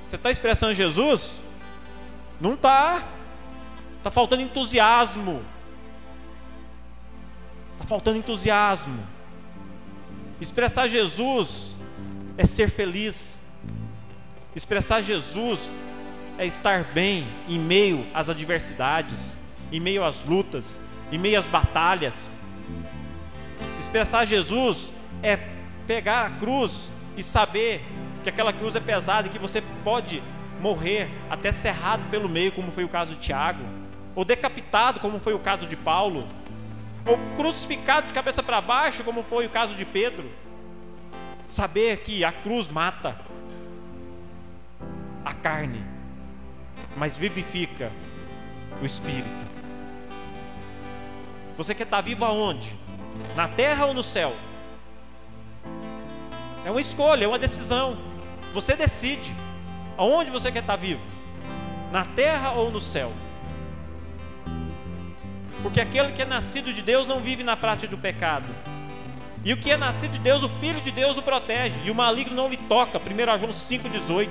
Você 0.06 0.18
está 0.18 0.30
expressando 0.30 0.74
Jesus? 0.74 1.42
Não 2.40 2.56
está. 2.56 3.04
Está 3.98 4.12
faltando 4.12 4.42
entusiasmo. 4.42 5.42
Está 7.82 7.90
faltando 7.90 8.20
entusiasmo. 8.20 9.00
Expressar 10.40 10.88
Jesus 10.88 11.76
é 12.38 12.46
ser 12.46 12.70
feliz. 12.70 13.40
Expressar 14.56 15.02
Jesus 15.02 15.72
é 16.38 16.46
estar 16.46 16.84
bem 16.84 17.26
em 17.50 17.58
meio 17.58 18.06
às 18.14 18.30
adversidades, 18.30 19.36
em 19.72 19.80
meio 19.80 20.04
às 20.04 20.24
lutas, 20.24 20.80
em 21.12 21.18
meio 21.18 21.40
às 21.40 21.48
batalhas. 21.48 22.38
Expressar 23.80 24.26
Jesus 24.26 24.92
é 25.24 25.40
pegar 25.88 26.28
a 26.28 26.30
cruz 26.30 26.92
e 27.18 27.24
saber 27.24 27.84
que 28.24 28.30
aquela 28.30 28.54
cruz 28.54 28.76
é 28.76 28.80
pesada 28.80 29.28
e 29.28 29.32
que 29.32 29.40
você 29.40 29.60
pode 29.84 30.22
morrer 30.62 31.10
até 31.32 31.52
cerrado 31.52 32.08
pelo 32.12 32.30
meio, 32.30 32.52
como 32.52 32.72
foi 32.72 32.84
o 32.84 32.90
caso 32.90 33.16
de 33.16 33.22
Tiago, 33.22 33.64
ou 34.14 34.24
decapitado, 34.24 35.00
como 35.00 35.18
foi 35.18 35.34
o 35.34 35.40
caso 35.40 35.66
de 35.66 35.76
Paulo, 35.76 36.28
ou 37.06 37.18
crucificado 37.36 38.08
de 38.08 38.14
cabeça 38.14 38.44
para 38.44 38.62
baixo, 38.62 39.04
como 39.04 39.24
foi 39.24 39.46
o 39.46 39.50
caso 39.50 39.76
de 39.76 39.86
Pedro. 39.86 40.30
Saber 41.48 41.98
que 41.98 42.24
a 42.24 42.32
cruz 42.32 42.68
mata 42.68 43.18
a 45.26 45.34
carne, 45.34 45.84
mas 46.96 47.18
vivifica 47.18 47.92
o 48.82 48.86
espírito. 48.86 49.30
Você 51.58 51.76
quer 51.76 51.84
estar 51.84 52.02
vivo 52.02 52.26
aonde? 52.26 52.76
Na 53.36 53.48
terra 53.48 53.86
ou 53.86 53.94
no 53.94 54.04
céu? 54.04 54.34
É 56.66 56.72
uma 56.72 56.82
escolha, 56.82 57.26
é 57.26 57.28
uma 57.28 57.40
decisão. 57.40 57.98
Você 58.54 58.76
decide 58.76 59.36
aonde 59.98 60.32
você 60.32 60.52
quer 60.52 60.60
estar 60.60 60.76
vivo: 60.76 61.02
na 61.92 62.06
terra 62.06 62.52
ou 62.52 62.72
no 62.72 62.80
céu. 62.80 63.12
Porque 65.62 65.80
aquele 65.80 66.12
que 66.12 66.22
é 66.22 66.26
nascido 66.26 66.74
de 66.74 66.82
Deus 66.82 67.08
não 67.08 67.20
vive 67.20 67.44
na 67.44 67.56
prática 67.56 67.88
do 67.88 67.98
pecado. 67.98 68.48
E 69.44 69.54
o 69.54 69.58
que 69.58 69.72
é 69.72 69.78
nascido 69.78 70.12
de 70.12 70.20
Deus, 70.20 70.44
o 70.44 70.50
Filho 70.50 70.80
de 70.82 70.92
Deus 70.92 71.18
o 71.18 71.22
protege. 71.22 71.76
E 71.84 71.92
o 71.92 71.96
maligno 71.96 72.36
não 72.36 72.48
lhe 72.48 72.58
toca. 72.58 73.00
1 73.00 73.40
João 73.40 73.52
5,18. 73.52 74.30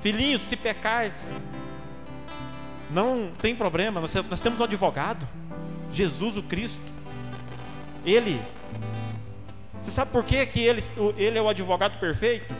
Filhinhos, 0.00 0.42
se 0.42 0.56
pecares, 0.56 1.30
não 2.90 3.30
tem 3.40 3.56
problema, 3.56 4.00
nós, 4.00 4.14
nós 4.28 4.40
temos 4.40 4.60
um 4.60 4.64
advogado, 4.64 5.26
Jesus 5.90 6.36
o 6.36 6.42
Cristo. 6.42 6.84
Ele, 8.04 8.38
você 9.80 9.90
sabe 9.90 10.10
por 10.10 10.24
que, 10.24 10.44
que 10.46 10.60
ele, 10.60 10.82
ele 11.16 11.38
é 11.38 11.42
o 11.42 11.48
advogado 11.48 11.98
perfeito? 11.98 12.54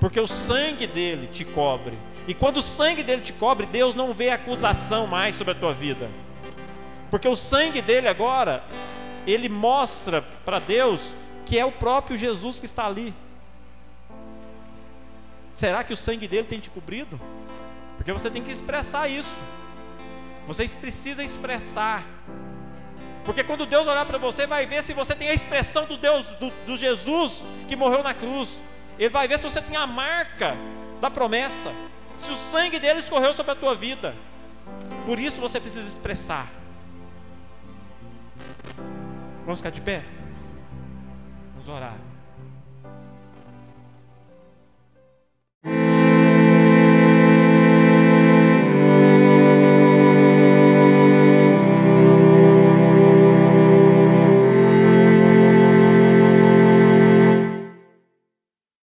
Porque 0.00 0.18
o 0.18 0.26
sangue 0.26 0.86
dele 0.86 1.26
te 1.26 1.44
cobre. 1.44 1.98
E 2.28 2.34
quando 2.34 2.58
o 2.58 2.62
sangue 2.62 3.02
dele 3.02 3.22
te 3.22 3.32
cobre, 3.32 3.64
Deus 3.64 3.94
não 3.94 4.12
vê 4.12 4.28
acusação 4.28 5.06
mais 5.06 5.34
sobre 5.34 5.54
a 5.54 5.56
tua 5.56 5.72
vida. 5.72 6.10
Porque 7.10 7.26
o 7.26 7.34
sangue 7.34 7.80
dele 7.80 8.06
agora, 8.06 8.62
ele 9.26 9.48
mostra 9.48 10.20
para 10.44 10.58
Deus 10.58 11.16
que 11.46 11.58
é 11.58 11.64
o 11.64 11.72
próprio 11.72 12.18
Jesus 12.18 12.60
que 12.60 12.66
está 12.66 12.86
ali. 12.86 13.14
Será 15.54 15.82
que 15.82 15.94
o 15.94 15.96
sangue 15.96 16.28
dele 16.28 16.46
tem 16.46 16.60
te 16.60 16.68
cobrido? 16.68 17.18
Porque 17.96 18.12
você 18.12 18.28
tem 18.28 18.42
que 18.42 18.52
expressar 18.52 19.10
isso. 19.10 19.38
Vocês 20.46 20.74
precisam 20.74 21.24
expressar. 21.24 22.04
Porque 23.24 23.42
quando 23.42 23.64
Deus 23.64 23.86
olhar 23.86 24.04
para 24.04 24.18
você, 24.18 24.46
vai 24.46 24.66
ver 24.66 24.82
se 24.82 24.92
você 24.92 25.14
tem 25.14 25.30
a 25.30 25.34
expressão 25.34 25.86
do 25.86 25.96
Deus, 25.96 26.26
do, 26.34 26.52
do 26.66 26.76
Jesus 26.76 27.42
que 27.66 27.74
morreu 27.74 28.02
na 28.02 28.12
cruz. 28.12 28.62
Ele 28.98 29.08
vai 29.08 29.26
ver 29.26 29.38
se 29.38 29.44
você 29.44 29.62
tem 29.62 29.78
a 29.78 29.86
marca 29.86 30.58
da 31.00 31.10
promessa. 31.10 31.72
Se 32.18 32.32
o 32.32 32.36
sangue 32.36 32.78
dele 32.78 32.98
escorreu 33.00 33.32
sobre 33.32 33.52
a 33.52 33.56
tua 33.56 33.74
vida. 33.74 34.14
Por 35.06 35.18
isso 35.18 35.40
você 35.40 35.58
precisa 35.58 35.88
expressar. 35.88 36.50
Vamos 39.44 39.60
ficar 39.60 39.70
de 39.70 39.80
pé? 39.80 40.04
Vamos 41.54 41.68
orar. 41.68 42.07